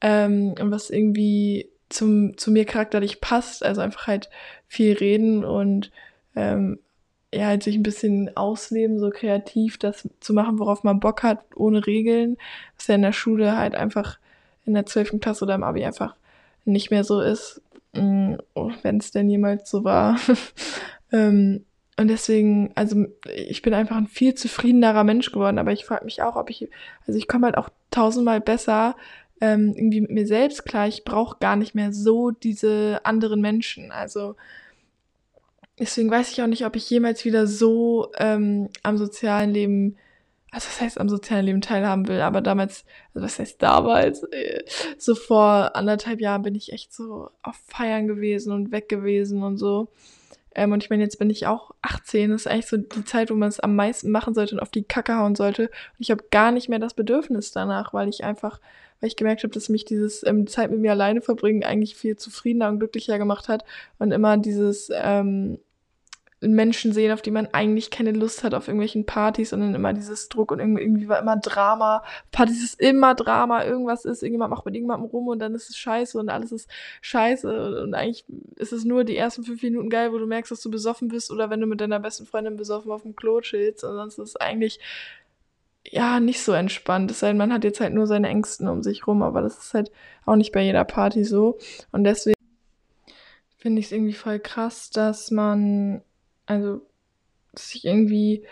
ähm, 0.00 0.54
und 0.58 0.70
was 0.70 0.90
irgendwie 0.90 1.68
zum, 1.90 2.36
zu 2.38 2.50
mir 2.50 2.64
charakterlich 2.64 3.20
passt. 3.20 3.62
Also 3.62 3.80
einfach 3.80 4.06
halt 4.06 4.30
viel 4.66 4.94
reden 4.94 5.44
und 5.44 5.90
ähm, 6.34 6.78
ja, 7.32 7.46
halt 7.46 7.62
sich 7.62 7.76
ein 7.76 7.82
bisschen 7.82 8.34
ausleben, 8.36 8.98
so 8.98 9.10
kreativ 9.10 9.78
das 9.78 10.08
zu 10.20 10.32
machen, 10.32 10.58
worauf 10.58 10.84
man 10.84 11.00
Bock 11.00 11.22
hat, 11.22 11.40
ohne 11.56 11.86
Regeln, 11.86 12.36
was 12.76 12.86
ja 12.86 12.94
in 12.94 13.02
der 13.02 13.12
Schule 13.12 13.56
halt 13.56 13.74
einfach 13.74 14.18
in 14.64 14.74
der 14.74 14.86
12. 14.86 15.20
Klasse 15.20 15.44
oder 15.44 15.54
im 15.54 15.64
Abi 15.64 15.84
einfach 15.84 16.14
nicht 16.64 16.90
mehr 16.90 17.04
so 17.04 17.20
ist. 17.20 17.60
Mm, 17.94 18.36
oh, 18.54 18.70
wenn 18.82 18.98
es 18.98 19.10
denn 19.10 19.30
jemals 19.30 19.70
so 19.70 19.84
war. 19.84 20.18
ähm, 21.12 21.64
und 21.96 22.08
deswegen, 22.08 22.72
also 22.74 23.06
ich 23.32 23.62
bin 23.62 23.72
einfach 23.72 23.96
ein 23.96 24.08
viel 24.08 24.34
zufriedenerer 24.34 25.04
Mensch 25.04 25.30
geworden, 25.30 25.58
aber 25.58 25.72
ich 25.72 25.84
frage 25.84 26.04
mich 26.04 26.22
auch, 26.22 26.36
ob 26.36 26.50
ich, 26.50 26.68
also 27.06 27.16
ich 27.16 27.28
komme 27.28 27.46
halt 27.46 27.56
auch 27.56 27.68
tausendmal 27.90 28.40
besser 28.40 28.96
ähm, 29.40 29.74
irgendwie 29.76 30.00
mit 30.00 30.10
mir 30.10 30.26
selbst 30.26 30.64
klar. 30.64 30.88
Ich 30.88 31.04
brauche 31.04 31.38
gar 31.38 31.56
nicht 31.56 31.74
mehr 31.74 31.92
so 31.92 32.30
diese 32.30 33.00
anderen 33.04 33.40
Menschen. 33.40 33.92
Also 33.92 34.34
deswegen 35.78 36.10
weiß 36.10 36.32
ich 36.32 36.42
auch 36.42 36.46
nicht, 36.46 36.66
ob 36.66 36.76
ich 36.76 36.88
jemals 36.90 37.24
wieder 37.24 37.46
so 37.46 38.10
ähm, 38.18 38.68
am 38.82 38.98
sozialen 38.98 39.52
Leben 39.52 39.96
also 40.54 40.68
das 40.68 40.80
heißt 40.80 41.00
am 41.00 41.08
sozialen 41.08 41.46
Leben 41.46 41.60
teilhaben 41.60 42.06
will, 42.06 42.20
aber 42.20 42.40
damals, 42.40 42.84
also 43.12 43.26
was 43.26 43.40
heißt 43.40 43.60
damals, 43.60 44.24
so 44.98 45.16
vor 45.16 45.74
anderthalb 45.74 46.20
Jahren 46.20 46.42
bin 46.42 46.54
ich 46.54 46.72
echt 46.72 46.94
so 46.94 47.30
auf 47.42 47.56
Feiern 47.66 48.06
gewesen 48.06 48.52
und 48.52 48.70
weg 48.70 48.88
gewesen 48.88 49.42
und 49.42 49.56
so. 49.56 49.88
Ähm, 50.54 50.70
und 50.70 50.84
ich 50.84 50.90
meine, 50.90 51.02
jetzt 51.02 51.18
bin 51.18 51.28
ich 51.28 51.48
auch 51.48 51.72
18, 51.82 52.30
das 52.30 52.42
ist 52.42 52.46
eigentlich 52.46 52.68
so 52.68 52.76
die 52.76 53.04
Zeit, 53.04 53.32
wo 53.32 53.34
man 53.34 53.48
es 53.48 53.58
am 53.58 53.74
meisten 53.74 54.12
machen 54.12 54.32
sollte 54.32 54.54
und 54.54 54.60
auf 54.60 54.70
die 54.70 54.84
Kacke 54.84 55.16
hauen 55.16 55.34
sollte. 55.34 55.64
Und 55.64 55.98
ich 55.98 56.12
habe 56.12 56.22
gar 56.30 56.52
nicht 56.52 56.68
mehr 56.68 56.78
das 56.78 56.94
Bedürfnis 56.94 57.50
danach, 57.50 57.92
weil 57.92 58.08
ich 58.08 58.22
einfach, 58.22 58.60
weil 59.00 59.08
ich 59.08 59.16
gemerkt 59.16 59.42
habe, 59.42 59.52
dass 59.52 59.68
mich 59.68 59.84
dieses 59.84 60.24
ähm, 60.24 60.46
Zeit 60.46 60.70
mit 60.70 60.78
mir 60.78 60.92
alleine 60.92 61.20
verbringen 61.20 61.64
eigentlich 61.64 61.96
viel 61.96 62.14
zufriedener 62.16 62.68
und 62.68 62.78
glücklicher 62.78 63.18
gemacht 63.18 63.48
hat 63.48 63.64
und 63.98 64.12
immer 64.12 64.36
dieses 64.36 64.88
ähm, 64.94 65.58
Menschen 66.40 66.92
sehen, 66.92 67.12
auf 67.12 67.22
die 67.22 67.30
man 67.30 67.48
eigentlich 67.52 67.90
keine 67.90 68.12
Lust 68.12 68.44
hat 68.44 68.54
auf 68.54 68.68
irgendwelchen 68.68 69.06
Partys 69.06 69.50
dann 69.50 69.74
immer 69.74 69.92
dieses 69.92 70.28
Druck 70.28 70.52
und 70.52 70.60
irgendwie 70.60 71.08
war 71.08 71.18
immer 71.18 71.36
Drama. 71.36 72.04
Partys 72.32 72.62
ist 72.62 72.80
immer 72.80 73.14
Drama, 73.14 73.64
irgendwas 73.64 74.04
ist, 74.04 74.22
irgendjemand 74.22 74.50
macht 74.50 74.66
mit 74.66 74.74
irgendjemandem 74.74 75.10
rum 75.10 75.28
und 75.28 75.38
dann 75.38 75.54
ist 75.54 75.70
es 75.70 75.76
scheiße 75.76 76.18
und 76.18 76.28
alles 76.28 76.52
ist 76.52 76.68
scheiße 77.00 77.82
und 77.82 77.94
eigentlich 77.94 78.24
ist 78.56 78.72
es 78.72 78.84
nur 78.84 79.04
die 79.04 79.16
ersten 79.16 79.44
fünf 79.44 79.62
Minuten 79.62 79.90
geil, 79.90 80.12
wo 80.12 80.18
du 80.18 80.26
merkst, 80.26 80.50
dass 80.50 80.60
du 80.60 80.70
besoffen 80.70 81.08
bist 81.08 81.30
oder 81.30 81.50
wenn 81.50 81.60
du 81.60 81.66
mit 81.66 81.80
deiner 81.80 82.00
besten 82.00 82.26
Freundin 82.26 82.56
besoffen 82.56 82.90
auf 82.92 83.02
dem 83.02 83.16
Klo 83.16 83.40
chillst 83.40 83.84
und 83.84 83.94
sonst 83.94 84.18
ist 84.18 84.28
es 84.30 84.36
eigentlich 84.36 84.80
ja, 85.90 86.18
nicht 86.20 86.42
so 86.42 86.52
entspannt. 86.52 87.10
Es 87.10 87.20
sei 87.20 87.28
denn, 87.28 87.36
man 87.36 87.52
hat 87.52 87.64
jetzt 87.64 87.80
halt 87.80 87.92
nur 87.92 88.06
seine 88.06 88.28
Ängsten 88.28 88.68
um 88.68 88.82
sich 88.82 89.06
rum, 89.06 89.22
aber 89.22 89.42
das 89.42 89.58
ist 89.58 89.74
halt 89.74 89.90
auch 90.24 90.36
nicht 90.36 90.52
bei 90.52 90.62
jeder 90.62 90.84
Party 90.84 91.24
so. 91.24 91.58
Und 91.92 92.04
deswegen 92.04 92.38
finde 93.58 93.80
ich 93.80 93.86
es 93.86 93.92
irgendwie 93.92 94.14
voll 94.14 94.38
krass, 94.40 94.90
dass 94.90 95.30
man, 95.30 96.02
also, 96.46 96.82
dass 97.52 97.74
ich 97.74 97.84
irgendwie, 97.84 98.44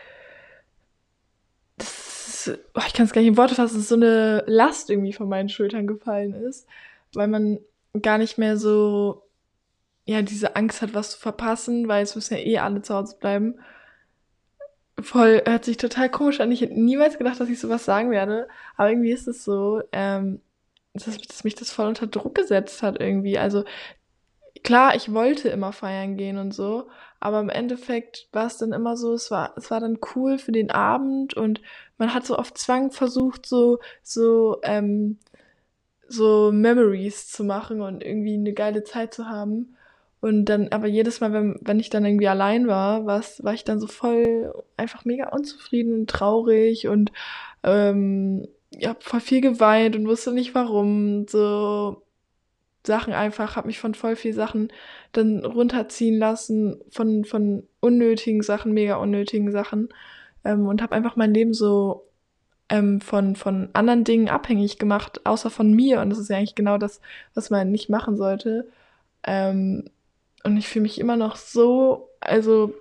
das, 1.77 2.51
oh, 2.75 2.81
ich 2.87 2.93
kann 2.93 3.07
es 3.07 3.13
gar 3.13 3.21
nicht 3.21 3.29
in 3.29 3.37
Worte 3.37 3.55
fassen, 3.55 3.77
dass 3.77 3.89
so 3.89 3.95
eine 3.95 4.45
Last 4.47 4.91
irgendwie 4.91 5.13
von 5.13 5.29
meinen 5.29 5.49
Schultern 5.49 5.87
gefallen 5.87 6.35
ist, 6.35 6.67
weil 7.15 7.29
man 7.29 7.59
gar 8.01 8.19
nicht 8.19 8.39
mehr 8.39 8.57
so, 8.57 9.23
ja, 10.05 10.23
diese 10.23 10.57
Angst 10.57 10.83
hat, 10.83 10.95
was 10.95 11.13
zu 11.13 11.19
verpassen, 11.19 11.89
weil 11.89 12.03
es 12.03 12.15
müssen 12.15 12.35
ja 12.35 12.41
eh 12.41 12.59
alle 12.59 12.83
zu 12.83 12.95
Hause 12.95 13.17
bleiben. 13.19 13.61
Voll, 15.01 15.43
hört 15.47 15.65
sich 15.65 15.77
total 15.77 16.11
komisch 16.11 16.41
an. 16.41 16.53
Ich 16.53 16.61
hätte 16.61 16.81
niemals 16.81 17.19
gedacht, 17.19 17.41
dass 17.41 17.49
ich 17.49 17.61
sowas 17.61 17.85
sagen 17.85 18.11
werde, 18.11 18.49
aber 18.77 18.91
irgendwie 18.91 19.11
ist 19.11 19.27
es 19.27 19.45
so, 19.45 19.83
ähm, 19.93 20.41
dass, 20.95 21.05
dass 21.19 21.45
mich 21.45 21.55
das 21.55 21.71
voll 21.71 21.89
unter 21.89 22.07
Druck 22.07 22.35
gesetzt 22.35 22.83
hat 22.83 23.01
irgendwie. 23.01 23.39
Also 23.39 23.65
klar, 24.63 24.95
ich 24.95 25.13
wollte 25.13 25.49
immer 25.49 25.73
feiern 25.73 26.17
gehen 26.17 26.39
und 26.39 26.53
so, 26.53 26.89
aber 27.21 27.41
im 27.41 27.49
Endeffekt 27.49 28.29
war 28.33 28.47
es 28.47 28.59
dann 28.59 28.73
immer 28.73 28.97
so, 28.97 29.15
es 29.15 29.31
war, 29.31 29.53
es 29.57 29.71
war 29.71 29.81
dann 29.81 29.99
cool 30.15 30.39
für 30.39 30.53
den 30.53 30.71
Abend 30.71 31.35
und 31.35 31.61
man 31.99 32.15
hat 32.15 32.27
so 32.27 32.37
auf 32.37 32.53
Zwang 32.55 32.91
versucht, 32.91 33.47
so, 33.47 33.79
so, 34.03 34.59
ähm, 34.63 35.19
so 36.09 36.51
Memories 36.53 37.29
zu 37.29 37.45
machen 37.45 37.81
und 37.81 38.03
irgendwie 38.05 38.35
eine 38.35 38.53
geile 38.53 38.85
Zeit 38.85 39.15
zu 39.15 39.29
haben. 39.29 39.77
Und 40.21 40.45
dann, 40.47 40.69
aber 40.69 40.87
jedes 40.87 41.21
Mal, 41.21 41.33
wenn, 41.33 41.59
wenn 41.63 41.81
ich 41.81 41.91
dann 41.91 42.05
irgendwie 42.05 42.29
allein 42.29 42.69
war, 42.69 43.07
war's, 43.07 43.43
war 43.43 43.55
ich 43.55 43.65
dann 43.65 43.81
so 43.81 43.89
voll 43.89 44.55
einfach 44.77 45.05
mega 45.05 45.31
unzufrieden 45.31 45.95
und 45.95 46.11
traurig 46.11 46.87
und 46.87 47.13
ähm, 47.65 48.47
ja, 48.71 48.97
voll 49.01 49.21
viel 49.21 49.41
geweint 49.41 49.97
und 49.97 50.07
wusste 50.07 50.33
nicht 50.33 50.55
warum. 50.55 51.27
So, 51.29 52.03
Sachen 52.87 53.13
einfach, 53.13 53.57
habe 53.57 53.69
mich 53.69 53.79
von 53.79 53.95
voll 53.95 54.17
viel 54.17 54.33
Sachen 54.33 54.73
dann 55.13 55.45
runterziehen 55.45 56.19
lassen, 56.19 56.81
von, 56.91 57.25
von 57.25 57.63
unnötigen 57.81 58.43
Sachen, 58.43 58.73
mega 58.73 58.97
unnötigen 58.97 59.53
Sachen. 59.53 59.89
Ähm, 60.45 60.67
und 60.67 60.83
habe 60.83 60.95
einfach 60.95 61.17
mein 61.17 61.33
Leben 61.33 61.55
so 61.55 62.09
ähm, 62.69 63.01
von, 63.01 63.37
von 63.37 63.69
anderen 63.73 64.05
Dingen 64.05 64.29
abhängig 64.29 64.79
gemacht, 64.79 65.25
außer 65.25 65.51
von 65.51 65.73
mir. 65.73 66.01
Und 66.01 66.11
das 66.11 66.19
ist 66.19 66.31
ja 66.31 66.37
eigentlich 66.37 66.57
genau 66.57 66.79
das, 66.79 67.01
was 67.35 67.51
man 67.51 67.71
nicht 67.71 67.89
machen 67.89 68.17
sollte. 68.17 68.69
Ähm, 69.25 69.85
und 70.43 70.57
ich 70.57 70.69
fühle 70.69 70.83
mich 70.83 70.99
immer 70.99 71.17
noch 71.17 71.37
so, 71.37 72.09
also 72.21 72.75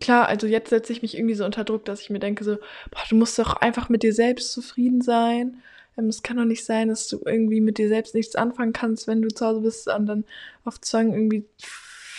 klar, 0.00 0.28
also 0.28 0.46
jetzt 0.46 0.70
setze 0.70 0.92
ich 0.92 1.02
mich 1.02 1.16
irgendwie 1.16 1.34
so 1.34 1.44
unter 1.44 1.64
Druck, 1.64 1.84
dass 1.84 2.00
ich 2.00 2.08
mir 2.08 2.20
denke 2.20 2.42
so, 2.44 2.56
boah, 2.90 3.02
du 3.10 3.16
musst 3.16 3.38
doch 3.38 3.56
einfach 3.56 3.90
mit 3.90 4.02
dir 4.02 4.14
selbst 4.14 4.52
zufrieden 4.52 5.02
sein 5.02 5.60
es 6.08 6.22
kann 6.22 6.36
doch 6.36 6.44
nicht 6.44 6.64
sein, 6.64 6.88
dass 6.88 7.08
du 7.08 7.20
irgendwie 7.24 7.60
mit 7.60 7.78
dir 7.78 7.88
selbst 7.88 8.14
nichts 8.14 8.36
anfangen 8.36 8.72
kannst, 8.72 9.06
wenn 9.06 9.22
du 9.22 9.28
zu 9.28 9.46
Hause 9.46 9.60
bist 9.60 9.88
und 9.88 10.06
dann 10.06 10.24
auf 10.64 10.80
Zwang 10.80 11.12
irgendwie 11.12 11.44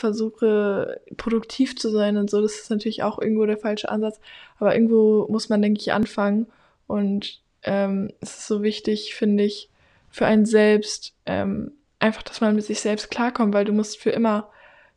versuche, 0.01 0.99
produktiv 1.17 1.77
zu 1.77 1.89
sein 1.89 2.17
und 2.17 2.29
so. 2.29 2.41
Das 2.41 2.55
ist 2.55 2.69
natürlich 2.69 3.03
auch 3.03 3.19
irgendwo 3.19 3.45
der 3.45 3.57
falsche 3.57 3.89
Ansatz. 3.89 4.19
Aber 4.59 4.73
irgendwo 4.73 5.27
muss 5.29 5.49
man, 5.49 5.61
denke 5.61 5.79
ich, 5.79 5.93
anfangen. 5.93 6.47
Und 6.87 7.41
ähm, 7.63 8.11
es 8.19 8.39
ist 8.39 8.47
so 8.47 8.63
wichtig, 8.63 9.15
finde 9.15 9.43
ich, 9.43 9.69
für 10.09 10.25
einen 10.25 10.45
selbst, 10.45 11.13
ähm, 11.25 11.71
einfach, 11.99 12.23
dass 12.23 12.41
man 12.41 12.55
mit 12.55 12.65
sich 12.65 12.81
selbst 12.81 13.11
klarkommt, 13.11 13.53
weil 13.53 13.65
du 13.65 13.73
musst 13.73 13.97
für 13.97 14.09
immer, 14.09 14.49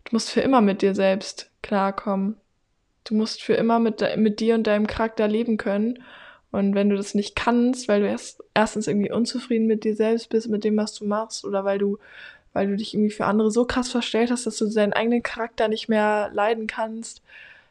du 0.04 0.16
musst 0.16 0.30
für 0.30 0.40
immer 0.40 0.60
mit 0.60 0.82
dir 0.82 0.94
selbst 0.94 1.50
klarkommen. 1.62 2.36
Du 3.04 3.14
musst 3.14 3.42
für 3.42 3.54
immer 3.54 3.78
mit, 3.78 4.02
mit 4.16 4.40
dir 4.40 4.54
und 4.54 4.66
deinem 4.66 4.86
Charakter 4.86 5.28
leben 5.28 5.58
können. 5.58 6.02
Und 6.54 6.76
wenn 6.76 6.88
du 6.88 6.94
das 6.94 7.14
nicht 7.14 7.34
kannst, 7.34 7.88
weil 7.88 8.02
du 8.02 8.06
erst, 8.06 8.44
erstens 8.54 8.86
irgendwie 8.86 9.10
unzufrieden 9.10 9.66
mit 9.66 9.82
dir 9.82 9.96
selbst 9.96 10.28
bist, 10.28 10.48
mit 10.48 10.62
dem, 10.62 10.76
was 10.76 10.94
du 10.94 11.04
machst, 11.04 11.44
oder 11.44 11.64
weil 11.64 11.78
du, 11.78 11.98
weil 12.52 12.68
du 12.68 12.76
dich 12.76 12.94
irgendwie 12.94 13.10
für 13.10 13.24
andere 13.24 13.50
so 13.50 13.64
krass 13.64 13.90
verstellt 13.90 14.30
hast, 14.30 14.46
dass 14.46 14.58
du 14.58 14.70
deinen 14.70 14.92
eigenen 14.92 15.24
Charakter 15.24 15.66
nicht 15.66 15.88
mehr 15.88 16.30
leiden 16.32 16.68
kannst, 16.68 17.22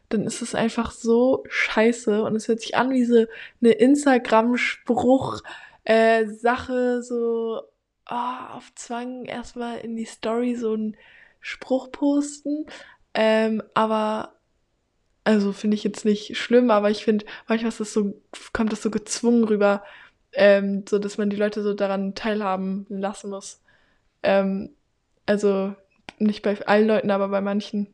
dann 0.09 0.25
ist 0.25 0.41
es 0.41 0.53
einfach 0.53 0.91
so 0.91 1.45
scheiße. 1.47 2.23
Und 2.23 2.35
es 2.35 2.49
hört 2.49 2.59
sich 2.59 2.75
an 2.75 2.91
wie 2.91 3.05
so 3.05 3.25
eine 3.61 3.71
Instagram-Spruch, 3.71 5.39
äh, 5.85 6.25
Sache, 6.25 7.01
so 7.03 7.61
oh, 8.11 8.55
auf 8.55 8.75
Zwang 8.75 9.23
erstmal 9.23 9.79
in 9.79 9.95
die 9.95 10.03
Story 10.03 10.55
so 10.55 10.73
einen 10.73 10.97
Spruch 11.39 11.89
posten. 11.89 12.65
Ähm, 13.13 13.63
aber 13.75 14.33
also 15.23 15.53
finde 15.53 15.75
ich 15.75 15.83
jetzt 15.83 16.05
nicht 16.05 16.37
schlimm, 16.37 16.71
aber 16.71 16.89
ich 16.91 17.03
finde, 17.03 17.25
manchmal 17.47 17.69
ist 17.69 17.79
das 17.79 17.93
so, 17.93 18.21
kommt 18.51 18.71
das 18.71 18.81
so 18.81 18.91
gezwungen 18.91 19.43
rüber, 19.45 19.83
ähm, 20.33 20.85
so 20.87 20.99
dass 20.99 21.17
man 21.17 21.29
die 21.29 21.35
Leute 21.37 21.63
so 21.63 21.73
daran 21.73 22.15
teilhaben 22.15 22.85
lassen 22.89 23.29
muss. 23.29 23.61
Ähm, 24.23 24.71
also 25.25 25.75
nicht 26.19 26.41
bei 26.43 26.65
allen 26.67 26.87
Leuten, 26.87 27.11
aber 27.11 27.29
bei 27.29 27.41
manchen. 27.41 27.93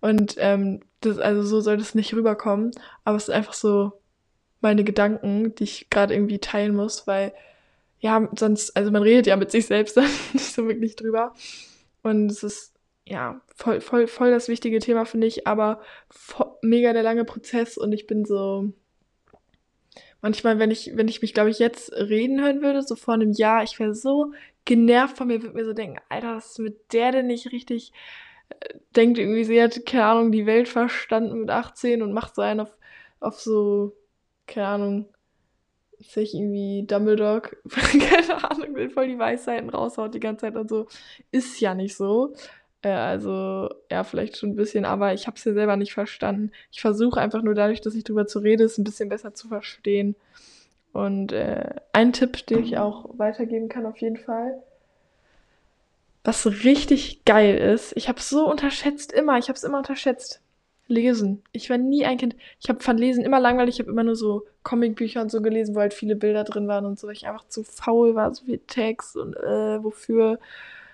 Und 0.00 0.36
ähm, 0.38 0.80
das, 1.00 1.18
also 1.18 1.42
so 1.42 1.60
soll 1.60 1.76
das 1.78 1.94
nicht 1.94 2.14
rüberkommen. 2.14 2.72
Aber 3.04 3.16
es 3.16 3.24
ist 3.24 3.34
einfach 3.34 3.54
so 3.54 3.92
meine 4.60 4.84
Gedanken, 4.84 5.54
die 5.54 5.64
ich 5.64 5.90
gerade 5.90 6.14
irgendwie 6.14 6.38
teilen 6.38 6.74
muss, 6.74 7.06
weil 7.06 7.32
ja, 8.00 8.28
sonst, 8.36 8.76
also 8.76 8.90
man 8.90 9.02
redet 9.02 9.26
ja 9.26 9.36
mit 9.36 9.50
sich 9.50 9.66
selbst 9.66 9.96
dann 9.96 10.10
nicht 10.32 10.52
so 10.52 10.68
wirklich 10.68 10.96
drüber. 10.96 11.34
Und 12.02 12.30
es 12.30 12.42
ist 12.42 12.75
ja, 13.06 13.40
voll, 13.54 13.80
voll, 13.80 14.08
voll 14.08 14.30
das 14.30 14.48
wichtige 14.48 14.80
Thema, 14.80 15.04
finde 15.04 15.28
ich, 15.28 15.46
aber 15.46 15.80
voll, 16.10 16.50
mega 16.62 16.92
der 16.92 17.04
lange 17.04 17.24
Prozess 17.24 17.78
und 17.78 17.92
ich 17.92 18.06
bin 18.06 18.24
so. 18.24 18.72
Manchmal, 20.22 20.58
wenn 20.58 20.70
ich, 20.72 20.96
wenn 20.96 21.06
ich 21.08 21.22
mich, 21.22 21.34
glaube 21.34 21.50
ich, 21.50 21.58
jetzt 21.60 21.92
reden 21.92 22.40
hören 22.42 22.62
würde, 22.62 22.82
so 22.82 22.96
vor 22.96 23.14
einem 23.14 23.32
Jahr, 23.32 23.62
ich 23.62 23.78
wäre 23.78 23.94
so 23.94 24.32
genervt 24.64 25.16
von 25.18 25.28
mir, 25.28 25.42
würde 25.42 25.54
mir 25.54 25.64
so 25.64 25.72
denken, 25.72 26.00
Alter, 26.08 26.36
was 26.36 26.52
ist 26.52 26.58
mit 26.58 26.92
der 26.92 27.12
denn 27.12 27.28
nicht 27.28 27.52
richtig? 27.52 27.92
Äh, 28.50 28.74
denkt 28.96 29.18
irgendwie, 29.18 29.44
sie 29.44 29.62
hat, 29.62 29.86
keine 29.86 30.06
Ahnung, 30.06 30.32
die 30.32 30.46
Welt 30.46 30.68
verstanden 30.68 31.40
mit 31.40 31.50
18 31.50 32.02
und 32.02 32.12
macht 32.12 32.34
so 32.34 32.42
einen 32.42 32.60
auf, 32.60 32.76
auf 33.20 33.40
so, 33.40 33.96
keine 34.46 34.66
Ahnung, 34.68 35.08
sich 36.00 36.34
irgendwie 36.34 36.84
Dumbledore, 36.86 37.42
keine 37.70 38.50
Ahnung, 38.50 38.74
will 38.74 38.90
voll 38.90 39.08
die 39.08 39.18
Weisheiten 39.18 39.70
raushaut 39.70 40.14
die 40.14 40.20
ganze 40.20 40.46
Zeit 40.46 40.56
und 40.56 40.68
so. 40.68 40.86
Ist 41.30 41.60
ja 41.60 41.74
nicht 41.74 41.96
so. 41.96 42.34
Äh, 42.86 42.90
also, 42.90 43.68
ja, 43.90 44.04
vielleicht 44.04 44.36
schon 44.36 44.50
ein 44.50 44.56
bisschen, 44.56 44.84
aber 44.84 45.12
ich 45.12 45.26
habe 45.26 45.36
es 45.36 45.44
ja 45.44 45.52
selber 45.52 45.76
nicht 45.76 45.92
verstanden. 45.92 46.52
Ich 46.70 46.80
versuche 46.80 47.20
einfach 47.20 47.42
nur 47.42 47.54
dadurch, 47.54 47.80
dass 47.80 47.96
ich 47.96 48.04
drüber 48.04 48.28
zu 48.28 48.38
rede, 48.38 48.62
es 48.62 48.78
ein 48.78 48.84
bisschen 48.84 49.08
besser 49.08 49.34
zu 49.34 49.48
verstehen. 49.48 50.14
Und 50.92 51.32
äh, 51.32 51.74
ein 51.92 52.12
Tipp, 52.12 52.46
den 52.46 52.62
ich 52.62 52.78
auch 52.78 53.10
weitergeben 53.18 53.68
kann, 53.68 53.86
auf 53.86 53.96
jeden 53.98 54.16
Fall, 54.16 54.62
was 56.22 56.46
richtig 56.64 57.24
geil 57.24 57.56
ist, 57.58 57.92
ich 57.96 58.08
habe 58.08 58.20
es 58.20 58.28
so 58.28 58.48
unterschätzt, 58.48 59.12
immer, 59.12 59.36
ich 59.38 59.48
habe 59.48 59.56
es 59.56 59.64
immer 59.64 59.78
unterschätzt. 59.78 60.40
Lesen. 60.88 61.42
Ich 61.50 61.68
war 61.68 61.78
nie 61.78 62.04
ein 62.04 62.16
Kind. 62.16 62.36
Ich 62.60 62.68
habe 62.68 62.80
von 62.80 62.96
Lesen 62.96 63.24
immer 63.24 63.40
langweilig. 63.40 63.74
Ich 63.74 63.80
habe 63.80 63.90
immer 63.90 64.04
nur 64.04 64.14
so 64.14 64.46
Comicbücher 64.62 65.20
und 65.20 65.32
so 65.32 65.42
gelesen, 65.42 65.74
wo 65.74 65.80
halt 65.80 65.92
viele 65.92 66.14
Bilder 66.14 66.44
drin 66.44 66.68
waren 66.68 66.86
und 66.86 66.96
so, 66.96 67.08
weil 67.08 67.14
ich 67.14 67.26
einfach 67.26 67.48
zu 67.48 67.64
faul 67.64 68.14
war, 68.14 68.32
so 68.32 68.44
viel 68.44 68.60
Text 68.68 69.16
und 69.16 69.34
äh, 69.34 69.82
wofür. 69.82 70.38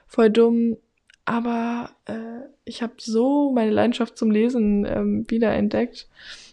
Voll 0.07 0.31
dumm. 0.31 0.78
Aber 1.24 1.90
äh, 2.06 2.42
ich 2.64 2.82
habe 2.82 2.94
so 2.98 3.52
meine 3.52 3.70
Leidenschaft 3.70 4.18
zum 4.18 4.30
Lesen 4.30 4.85
ähm, 4.85 5.24
wiederentdeckt. 5.28 6.08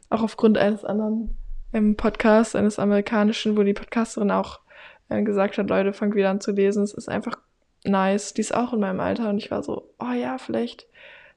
Auch 0.10 0.22
aufgrund 0.22 0.58
eines 0.58 0.86
anderen 0.86 1.38
ähm, 1.74 1.96
Podcasts, 1.96 2.56
eines 2.56 2.80
amerikanischen, 2.80 3.58
wo 3.58 3.64
die 3.64 3.74
Podcasterin 3.74 4.32
auch 4.32 4.60
äh, 5.10 5.24
gesagt 5.24 5.58
hat, 5.58 5.70
Leute, 5.70 5.94
fangt 5.94 6.16
wieder 6.16 6.30
an 6.30 6.42
zu 6.42 6.52
lesen. 6.52 6.84
Es 6.84 6.94
ist 6.94 7.10
einfach 7.10 7.38
nice. 7.84 8.34
Die 8.34 8.42
ist 8.42 8.54
auch 8.54 8.74
in 8.74 8.80
meinem 8.80 9.00
Alter. 9.00 9.30
Und 9.30 9.38
ich 9.38 9.52
war 9.52 9.64
so, 9.64 9.92
oh 10.00 10.14
ja, 10.14 10.38
vielleicht 10.38 10.88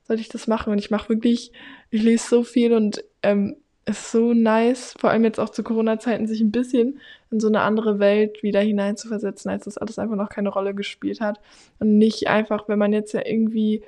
sollte 0.02 0.22
ich 0.22 0.28
das 0.28 0.46
machen. 0.46 0.72
Und 0.72 0.78
ich 0.78 0.90
mache 0.90 1.08
wirklich, 1.08 1.52
ich 1.90 2.02
lese 2.02 2.28
so 2.28 2.42
viel 2.42 2.72
und 2.74 3.02
ähm, 3.22 3.56
ist 3.84 4.12
so 4.12 4.32
nice, 4.32 4.94
vor 4.98 5.10
allem 5.10 5.24
jetzt 5.24 5.40
auch 5.40 5.50
zu 5.50 5.62
Corona-Zeiten, 5.62 6.26
sich 6.26 6.40
ein 6.40 6.52
bisschen 6.52 7.00
in 7.30 7.40
so 7.40 7.48
eine 7.48 7.62
andere 7.62 7.98
Welt 7.98 8.42
wieder 8.42 8.60
hineinzuversetzen, 8.60 9.50
als 9.50 9.64
das 9.64 9.78
alles 9.78 9.98
einfach 9.98 10.16
noch 10.16 10.28
keine 10.28 10.50
Rolle 10.50 10.74
gespielt 10.74 11.20
hat. 11.20 11.40
Und 11.78 11.98
nicht 11.98 12.28
einfach, 12.28 12.68
wenn 12.68 12.78
man 12.78 12.92
jetzt 12.92 13.12
ja 13.12 13.22
irgendwie 13.24 13.82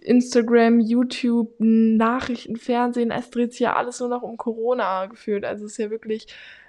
Instagram, 0.00 0.80
YouTube, 0.80 1.54
Nachrichten, 1.58 2.56
Fernsehen, 2.56 3.10
es 3.10 3.30
dreht 3.30 3.52
sich 3.52 3.60
ja 3.60 3.76
alles 3.76 4.00
nur 4.00 4.08
noch 4.08 4.22
um 4.22 4.36
Corona 4.36 5.06
gefühlt. 5.06 5.44
Also 5.44 5.66
es 5.66 5.72
ist 5.72 5.78
ja 5.78 5.90
wirklich, 5.90 6.26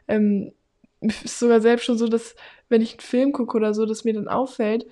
ähm, 0.08 0.52
ist 1.02 1.40
sogar 1.40 1.62
selbst 1.62 1.86
schon 1.86 1.98
so, 1.98 2.08
dass 2.08 2.36
wenn 2.68 2.82
ich 2.82 2.94
einen 2.94 3.00
Film 3.02 3.32
gucke 3.32 3.58
oder 3.58 3.74
so, 3.74 3.86
dass 3.86 4.04
mir 4.04 4.14
dann 4.14 4.28
auffällt, 4.28 4.86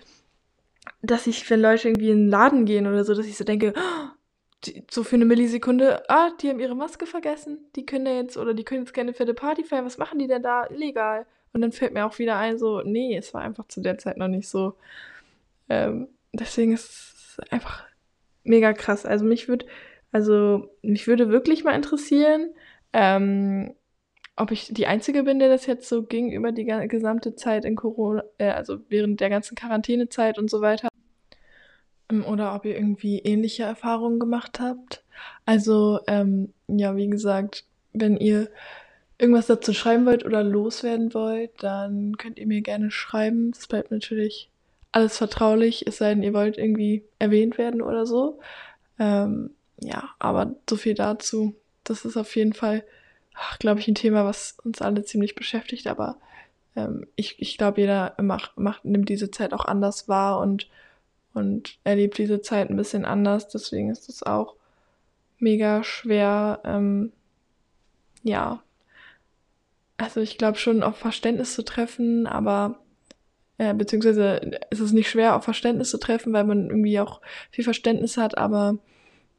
dass 1.02 1.28
ich, 1.28 1.50
wenn 1.50 1.62
Leute 1.62 1.90
irgendwie 1.90 2.12
in 2.12 2.26
den 2.26 2.30
Laden 2.30 2.66
gehen 2.66 2.88
oder 2.88 3.04
so, 3.04 3.14
dass 3.14 3.26
ich 3.26 3.38
so 3.38 3.44
denke, 3.44 3.74
oh, 3.76 4.10
die, 4.66 4.84
so 4.90 5.04
für 5.04 5.16
eine 5.16 5.26
Millisekunde, 5.26 6.10
ah, 6.10 6.32
die 6.42 6.50
haben 6.50 6.60
ihre 6.60 6.76
Maske 6.76 7.06
vergessen, 7.06 7.60
die 7.76 7.86
können 7.86 8.08
jetzt, 8.08 8.38
oder 8.38 8.54
die 8.54 8.64
können 8.64 8.82
jetzt 8.82 8.94
gerne 8.94 9.14
für 9.14 9.24
eine 9.24 9.34
Party 9.34 9.64
feiern, 9.64 9.86
was 9.86 9.98
machen 9.98 10.20
die 10.20 10.28
denn 10.28 10.44
da? 10.44 10.66
Illegal. 10.70 11.26
Und 11.54 11.62
dann 11.62 11.72
fällt 11.72 11.94
mir 11.94 12.06
auch 12.06 12.20
wieder 12.20 12.38
ein, 12.38 12.58
so, 12.58 12.82
nee, 12.82 13.16
es 13.18 13.34
war 13.34 13.42
einfach 13.42 13.68
zu 13.68 13.82
der 13.82 13.98
Zeit 13.98 14.18
noch 14.18 14.28
nicht 14.28 14.50
so. 14.50 14.76
Ähm, 15.70 16.10
deswegen 16.34 16.74
ist 16.74 16.90
es 16.90 17.40
einfach 17.52 17.86
mega 18.44 18.74
krass. 18.74 19.06
Also 19.06 19.26
mich 19.26 19.48
würde, 19.48 19.66
also 20.12 20.70
mich 20.82 21.08
würde 21.08 21.30
wirklich 21.30 21.64
mal 21.64 21.76
interessieren, 21.76 22.54
ähm, 22.94 23.76
ob 24.36 24.52
ich 24.52 24.72
die 24.72 24.88
Einzige 24.88 25.24
bin, 25.24 25.40
der 25.40 25.50
das 25.50 25.66
jetzt 25.66 25.90
so 25.90 26.04
ging 26.04 26.32
über 26.32 26.52
die 26.52 26.66
gesamte 26.66 27.36
Zeit 27.36 27.66
in 27.66 27.76
Corona, 27.76 28.24
äh, 28.38 28.50
also 28.50 28.78
während 28.90 29.20
der 29.20 29.30
ganzen 29.30 29.56
Quarantänezeit 29.56 30.38
und 30.38 30.50
so 30.50 30.62
weiter. 30.62 30.90
Ähm, 32.12 32.26
oder 32.26 32.56
ob 32.56 32.66
ihr 32.66 32.76
irgendwie 32.76 33.20
ähnliche 33.20 33.64
Erfahrungen 33.64 34.20
gemacht 34.20 34.60
habt. 34.60 35.04
Also, 35.46 36.00
ähm, 36.08 36.54
ja, 36.68 36.96
wie 36.96 37.08
gesagt, 37.08 37.66
wenn 37.94 38.18
ihr 38.18 38.50
irgendwas 39.18 39.48
dazu 39.48 39.74
schreiben 39.74 40.06
wollt 40.06 40.26
oder 40.26 40.44
loswerden 40.44 41.14
wollt, 41.14 41.52
dann 41.64 42.18
könnt 42.18 42.38
ihr 42.38 42.48
mir 42.48 42.62
gerne 42.62 42.92
schreiben. 42.92 43.52
Das 43.52 43.68
bleibt 43.68 43.92
natürlich 43.92 44.50
alles 44.92 45.18
vertraulich, 45.18 45.86
es 45.88 45.98
sei 45.98 46.14
denn, 46.14 46.24
ihr 46.24 46.34
wollt 46.34 46.58
irgendwie 46.58 47.04
erwähnt 47.20 47.58
werden 47.58 47.82
oder 47.82 48.06
so. 48.06 48.40
Ähm, 49.00 49.52
ja, 49.80 50.10
aber 50.20 50.56
so 50.70 50.76
viel 50.76 50.94
dazu. 50.94 51.56
Das 51.84 52.06
ist 52.06 52.18
auf 52.18 52.36
jeden 52.36 52.54
Fall, 52.54 52.84
glaube 53.60 53.80
ich, 53.80 53.88
ein 53.88 53.96
Thema, 53.96 54.26
was 54.26 54.58
uns 54.64 54.82
alle 54.82 55.04
ziemlich 55.04 55.36
beschäftigt, 55.36 55.88
aber 55.88 56.18
ähm, 56.76 57.08
ich, 57.16 57.40
ich 57.40 57.58
glaube, 57.58 57.82
jeder 57.82 58.16
macht, 58.22 58.58
macht, 58.58 58.86
nimmt 58.86 59.10
diese 59.10 59.32
Zeit 59.32 59.54
auch 59.54 59.66
anders 59.66 60.08
wahr 60.08 60.40
und, 60.40 60.68
und 61.38 61.78
erlebt 61.84 62.18
diese 62.18 62.42
Zeit 62.42 62.70
ein 62.70 62.76
bisschen 62.78 63.06
anders. 63.06 63.48
Deswegen 63.48 63.90
ist 63.90 64.10
es 64.10 64.24
auch 64.24 64.56
mega 65.40 65.84
schwer, 65.84 66.62
ähm, 66.66 67.12
ja. 68.24 68.62
Also 69.98 70.22
ich 70.22 70.38
glaube 70.38 70.58
schon 70.58 70.84
auf 70.84 70.98
Verständnis 70.98 71.56
zu 71.56 71.64
treffen, 71.64 72.28
aber 72.28 72.80
äh, 73.58 73.74
beziehungsweise 73.74 74.60
ist 74.70 74.80
es 74.80 74.92
nicht 74.94 75.10
schwer 75.10 75.36
auf 75.36 75.44
Verständnis 75.44 75.90
zu 75.90 75.98
treffen, 76.00 76.34
weil 76.34 76.44
man 76.44 76.70
irgendwie 76.70 77.00
auch 77.00 77.22
viel 77.52 77.64
Verständnis 77.64 78.18
hat, 78.18 78.38
aber 78.38 78.78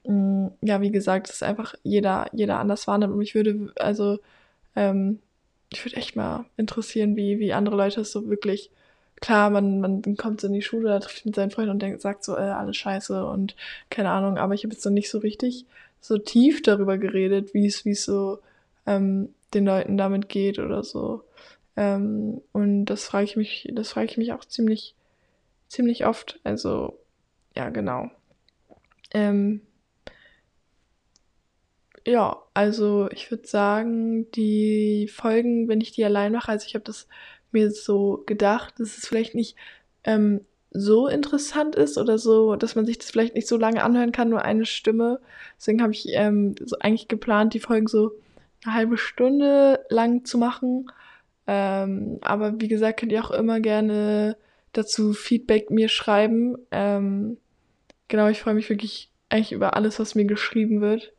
mh, 0.04 0.12
mm, 0.12 0.52
ja, 0.62 0.80
wie 0.80 0.90
gesagt, 0.90 1.28
es 1.28 1.36
ist 1.36 1.42
einfach 1.42 1.74
jeder, 1.82 2.28
jeder 2.32 2.58
anders 2.58 2.86
wahrnimmt. 2.88 3.14
Und 3.14 3.22
ich 3.22 3.34
würde, 3.34 3.72
also 3.78 4.18
ähm, 4.76 5.20
ich 5.72 5.84
würde 5.84 5.96
echt 5.96 6.16
mal 6.16 6.46
interessieren, 6.56 7.16
wie, 7.16 7.38
wie 7.38 7.52
andere 7.52 7.76
Leute 7.76 8.00
es 8.02 8.12
so 8.12 8.28
wirklich. 8.28 8.70
Klar, 9.20 9.50
man, 9.50 9.80
man 9.80 10.16
kommt 10.16 10.40
so 10.40 10.46
in 10.46 10.52
die 10.52 10.62
Schule, 10.62 10.88
da 10.88 11.00
trifft 11.00 11.26
mit 11.26 11.34
seinen 11.34 11.50
Freunden 11.50 11.72
und 11.72 11.82
denkt, 11.82 12.00
sagt 12.00 12.24
so, 12.24 12.36
äh, 12.36 12.40
alles 12.40 12.76
scheiße 12.76 13.26
und 13.26 13.56
keine 13.90 14.10
Ahnung, 14.10 14.38
aber 14.38 14.54
ich 14.54 14.64
habe 14.64 14.72
jetzt 14.72 14.84
noch 14.84 14.92
nicht 14.92 15.10
so 15.10 15.18
richtig 15.18 15.66
so 16.00 16.18
tief 16.18 16.62
darüber 16.62 16.98
geredet, 16.98 17.54
wie 17.54 17.66
es, 17.66 17.84
wie 17.84 17.90
es 17.90 18.04
so 18.04 18.38
ähm, 18.86 19.34
den 19.54 19.64
Leuten 19.64 19.96
damit 19.96 20.28
geht 20.28 20.58
oder 20.58 20.84
so. 20.84 21.24
Ähm, 21.76 22.40
und 22.52 22.86
das 22.86 23.04
frage 23.04 23.24
ich 23.24 23.36
mich, 23.36 23.68
das 23.72 23.90
frage 23.90 24.06
ich 24.06 24.16
mich 24.18 24.32
auch 24.32 24.44
ziemlich, 24.44 24.94
ziemlich 25.68 26.06
oft. 26.06 26.40
Also, 26.44 26.98
ja, 27.56 27.70
genau. 27.70 28.10
Ähm, 29.12 29.62
ja, 32.06 32.42
also 32.54 33.08
ich 33.10 33.30
würde 33.30 33.46
sagen, 33.46 34.30
die 34.32 35.08
Folgen, 35.12 35.68
wenn 35.68 35.80
ich 35.80 35.92
die 35.92 36.04
allein 36.04 36.32
mache, 36.32 36.50
also 36.50 36.66
ich 36.66 36.74
habe 36.74 36.84
das 36.84 37.06
mir 37.52 37.70
so 37.70 38.22
gedacht, 38.26 38.78
dass 38.78 38.98
es 38.98 39.06
vielleicht 39.06 39.34
nicht 39.34 39.56
ähm, 40.04 40.42
so 40.70 41.08
interessant 41.08 41.76
ist 41.76 41.98
oder 41.98 42.18
so, 42.18 42.56
dass 42.56 42.74
man 42.74 42.86
sich 42.86 42.98
das 42.98 43.10
vielleicht 43.10 43.34
nicht 43.34 43.48
so 43.48 43.56
lange 43.56 43.82
anhören 43.82 44.12
kann, 44.12 44.28
nur 44.28 44.44
eine 44.44 44.66
Stimme. 44.66 45.20
Deswegen 45.56 45.82
habe 45.82 45.92
ich 45.92 46.06
ähm, 46.10 46.54
so 46.62 46.76
eigentlich 46.78 47.08
geplant, 47.08 47.54
die 47.54 47.60
Folgen 47.60 47.86
so 47.86 48.12
eine 48.64 48.74
halbe 48.74 48.98
Stunde 48.98 49.84
lang 49.88 50.24
zu 50.24 50.38
machen. 50.38 50.90
Ähm, 51.46 52.18
aber 52.20 52.60
wie 52.60 52.68
gesagt, 52.68 53.00
könnt 53.00 53.12
ihr 53.12 53.24
auch 53.24 53.30
immer 53.30 53.60
gerne 53.60 54.36
dazu 54.72 55.14
Feedback 55.14 55.70
mir 55.70 55.88
schreiben. 55.88 56.56
Ähm, 56.70 57.38
genau, 58.08 58.28
ich 58.28 58.40
freue 58.40 58.54
mich 58.54 58.68
wirklich 58.68 59.10
eigentlich 59.30 59.52
über 59.52 59.74
alles, 59.74 59.98
was 59.98 60.14
mir 60.14 60.26
geschrieben 60.26 60.80
wird 60.80 61.12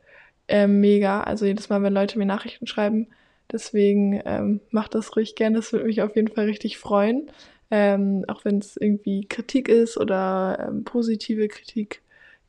äh, 0.50 0.66
mega. 0.66 1.22
Also 1.22 1.46
jedes 1.46 1.68
Mal, 1.68 1.82
wenn 1.82 1.94
Leute 1.94 2.18
mir 2.18 2.26
Nachrichten 2.26 2.66
schreiben. 2.66 3.06
Deswegen 3.52 4.20
ähm, 4.24 4.60
macht 4.70 4.94
das 4.94 5.16
ruhig 5.16 5.34
gerne. 5.34 5.56
Das 5.56 5.72
würde 5.72 5.86
mich 5.86 6.02
auf 6.02 6.14
jeden 6.16 6.28
Fall 6.28 6.46
richtig 6.46 6.78
freuen. 6.78 7.30
Ähm, 7.70 8.24
auch 8.28 8.44
wenn 8.44 8.58
es 8.58 8.76
irgendwie 8.76 9.26
Kritik 9.26 9.68
ist 9.68 9.96
oder 9.96 10.66
ähm, 10.68 10.84
positive 10.84 11.48
Kritik, 11.48 12.02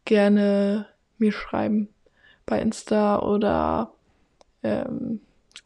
gerne 0.06 0.88
mir 1.18 1.32
schreiben 1.32 1.90
bei 2.46 2.60
Insta 2.60 3.20
oder 3.20 3.94
ähm, 4.64 5.22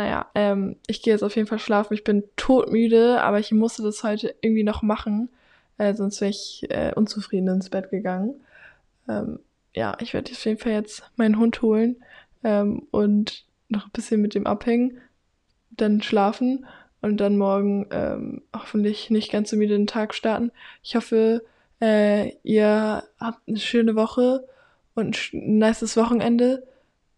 Naja, 0.00 0.30
ähm, 0.34 0.76
ich 0.86 1.02
gehe 1.02 1.12
jetzt 1.12 1.22
auf 1.22 1.36
jeden 1.36 1.46
Fall 1.46 1.58
schlafen. 1.58 1.92
Ich 1.92 2.04
bin 2.04 2.24
todmüde, 2.36 3.20
aber 3.20 3.38
ich 3.38 3.52
musste 3.52 3.82
das 3.82 4.02
heute 4.02 4.34
irgendwie 4.40 4.62
noch 4.62 4.80
machen. 4.80 5.28
Äh, 5.76 5.92
sonst 5.92 6.22
wäre 6.22 6.30
ich 6.30 6.66
äh, 6.70 6.92
unzufrieden 6.94 7.48
ins 7.48 7.68
Bett 7.68 7.90
gegangen. 7.90 8.40
Ähm, 9.10 9.40
ja, 9.74 9.98
ich 10.00 10.14
werde 10.14 10.32
auf 10.32 10.42
jeden 10.46 10.56
Fall 10.56 10.72
jetzt 10.72 11.02
meinen 11.16 11.36
Hund 11.38 11.60
holen 11.60 12.02
ähm, 12.44 12.86
und 12.90 13.44
noch 13.68 13.84
ein 13.84 13.92
bisschen 13.92 14.22
mit 14.22 14.34
dem 14.34 14.46
abhängen, 14.46 14.96
dann 15.68 16.00
schlafen 16.00 16.64
und 17.02 17.18
dann 17.18 17.36
morgen 17.36 17.86
ähm, 17.90 18.42
hoffentlich 18.56 19.10
nicht 19.10 19.30
ganz 19.30 19.50
so 19.50 19.56
müde 19.58 19.76
den 19.76 19.86
Tag 19.86 20.14
starten. 20.14 20.50
Ich 20.82 20.96
hoffe, 20.96 21.44
äh, 21.82 22.30
ihr 22.42 23.04
habt 23.18 23.46
eine 23.46 23.58
schöne 23.58 23.96
Woche 23.96 24.48
und 24.94 25.34
ein 25.34 25.58
nices 25.58 25.98
Wochenende 25.98 26.66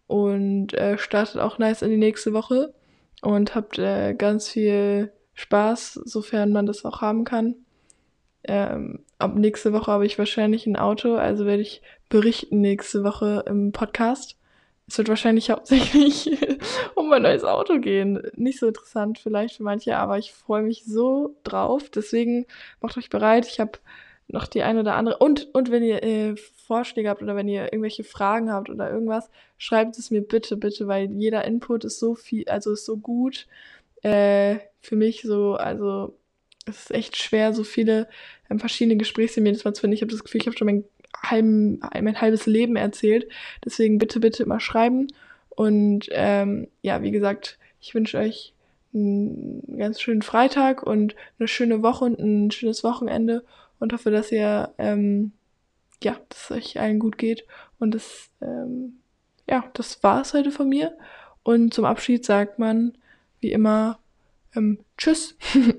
und 0.07 0.73
äh, 0.73 0.97
startet 0.97 1.39
auch 1.41 1.57
nice 1.57 1.81
in 1.81 1.89
die 1.89 1.97
nächste 1.97 2.33
Woche 2.33 2.73
und 3.21 3.55
habt 3.55 3.79
äh, 3.79 4.13
ganz 4.13 4.49
viel 4.49 5.11
Spaß, 5.33 5.93
sofern 6.05 6.51
man 6.51 6.65
das 6.65 6.85
auch 6.85 7.01
haben 7.01 7.23
kann. 7.23 7.55
Ähm, 8.43 8.99
ab 9.19 9.35
nächste 9.35 9.73
Woche 9.73 9.91
habe 9.91 10.05
ich 10.05 10.19
wahrscheinlich 10.19 10.67
ein 10.67 10.75
Auto, 10.75 11.15
also 11.15 11.45
werde 11.45 11.61
ich 11.61 11.81
berichten 12.09 12.61
nächste 12.61 13.03
Woche 13.03 13.43
im 13.47 13.71
Podcast. 13.71 14.37
Es 14.87 14.97
wird 14.97 15.07
wahrscheinlich 15.07 15.49
hauptsächlich 15.51 16.37
um 16.95 17.09
mein 17.09 17.21
neues 17.21 17.43
Auto 17.43 17.79
gehen. 17.79 18.21
Nicht 18.35 18.59
so 18.59 18.67
interessant 18.67 19.17
vielleicht 19.17 19.55
für 19.57 19.63
manche, 19.63 19.97
aber 19.97 20.17
ich 20.17 20.33
freue 20.33 20.63
mich 20.63 20.83
so 20.85 21.37
drauf. 21.43 21.89
Deswegen 21.89 22.45
macht 22.81 22.97
euch 22.97 23.09
bereit. 23.09 23.47
Ich 23.47 23.59
habe 23.59 23.79
noch 24.27 24.47
die 24.47 24.63
eine 24.63 24.79
oder 24.79 24.95
andere. 24.95 25.17
Und, 25.17 25.53
und 25.53 25.71
wenn 25.71 25.83
ihr 25.83 26.03
äh, 26.03 26.35
Vorschläge 26.35 27.09
habt 27.09 27.21
oder 27.21 27.35
wenn 27.35 27.47
ihr 27.47 27.65
irgendwelche 27.65 28.03
Fragen 28.03 28.51
habt 28.51 28.69
oder 28.69 28.89
irgendwas, 28.89 29.29
schreibt 29.57 29.97
es 29.97 30.11
mir 30.11 30.21
bitte, 30.21 30.57
bitte, 30.57 30.87
weil 30.87 31.11
jeder 31.11 31.45
Input 31.45 31.85
ist 31.85 31.99
so 31.99 32.15
viel, 32.15 32.47
also 32.47 32.71
ist 32.71 32.85
so 32.85 32.97
gut. 32.97 33.47
Äh, 34.01 34.57
für 34.81 34.95
mich 34.95 35.21
so, 35.21 35.55
also 35.55 36.17
es 36.65 36.85
ist 36.85 36.91
echt 36.91 37.17
schwer, 37.17 37.53
so 37.53 37.63
viele 37.63 38.07
ähm, 38.49 38.59
verschiedene 38.59 38.97
Gespräche 38.97 39.41
jedes 39.41 39.63
Mal 39.63 39.73
zu 39.73 39.81
finden. 39.81 39.93
Ich 39.93 40.01
habe 40.01 40.11
das 40.11 40.23
Gefühl, 40.23 40.41
ich 40.41 40.47
habe 40.47 40.57
schon 40.57 40.65
mein, 40.65 40.83
halben, 41.21 41.79
mein 41.79 42.19
halbes 42.19 42.45
Leben 42.45 42.75
erzählt. 42.75 43.27
Deswegen 43.63 43.97
bitte, 43.97 44.19
bitte 44.19 44.43
immer 44.43 44.59
schreiben. 44.59 45.07
Und 45.49 46.07
ähm, 46.11 46.67
ja, 46.81 47.01
wie 47.01 47.11
gesagt, 47.11 47.59
ich 47.79 47.93
wünsche 47.93 48.17
euch 48.17 48.53
einen 48.93 49.77
ganz 49.77 50.01
schönen 50.01 50.21
Freitag 50.21 50.83
und 50.83 51.15
eine 51.39 51.47
schöne 51.47 51.81
Woche 51.81 52.05
und 52.05 52.19
ein 52.19 52.51
schönes 52.51 52.83
Wochenende 52.83 53.43
und 53.83 53.91
hoffe, 53.91 54.11
dass 54.11 54.31
ihr, 54.31 54.73
ähm, 54.77 55.33
ja, 56.01 56.15
dass 56.29 56.45
es 56.45 56.51
euch 56.51 56.79
allen 56.79 56.99
gut 56.99 57.17
geht. 57.17 57.45
Und 57.79 57.93
das, 57.93 58.29
ähm, 58.41 58.99
ja, 59.45 59.69
das 59.73 60.01
war 60.03 60.21
es 60.21 60.33
heute 60.33 60.51
von 60.51 60.69
mir. 60.69 60.97
Und 61.43 61.73
zum 61.73 61.83
Abschied 61.83 62.23
sagt 62.23 62.59
man, 62.59 62.97
wie 63.41 63.51
immer, 63.51 63.99
ähm, 64.55 64.79
Tschüss. 64.97 65.37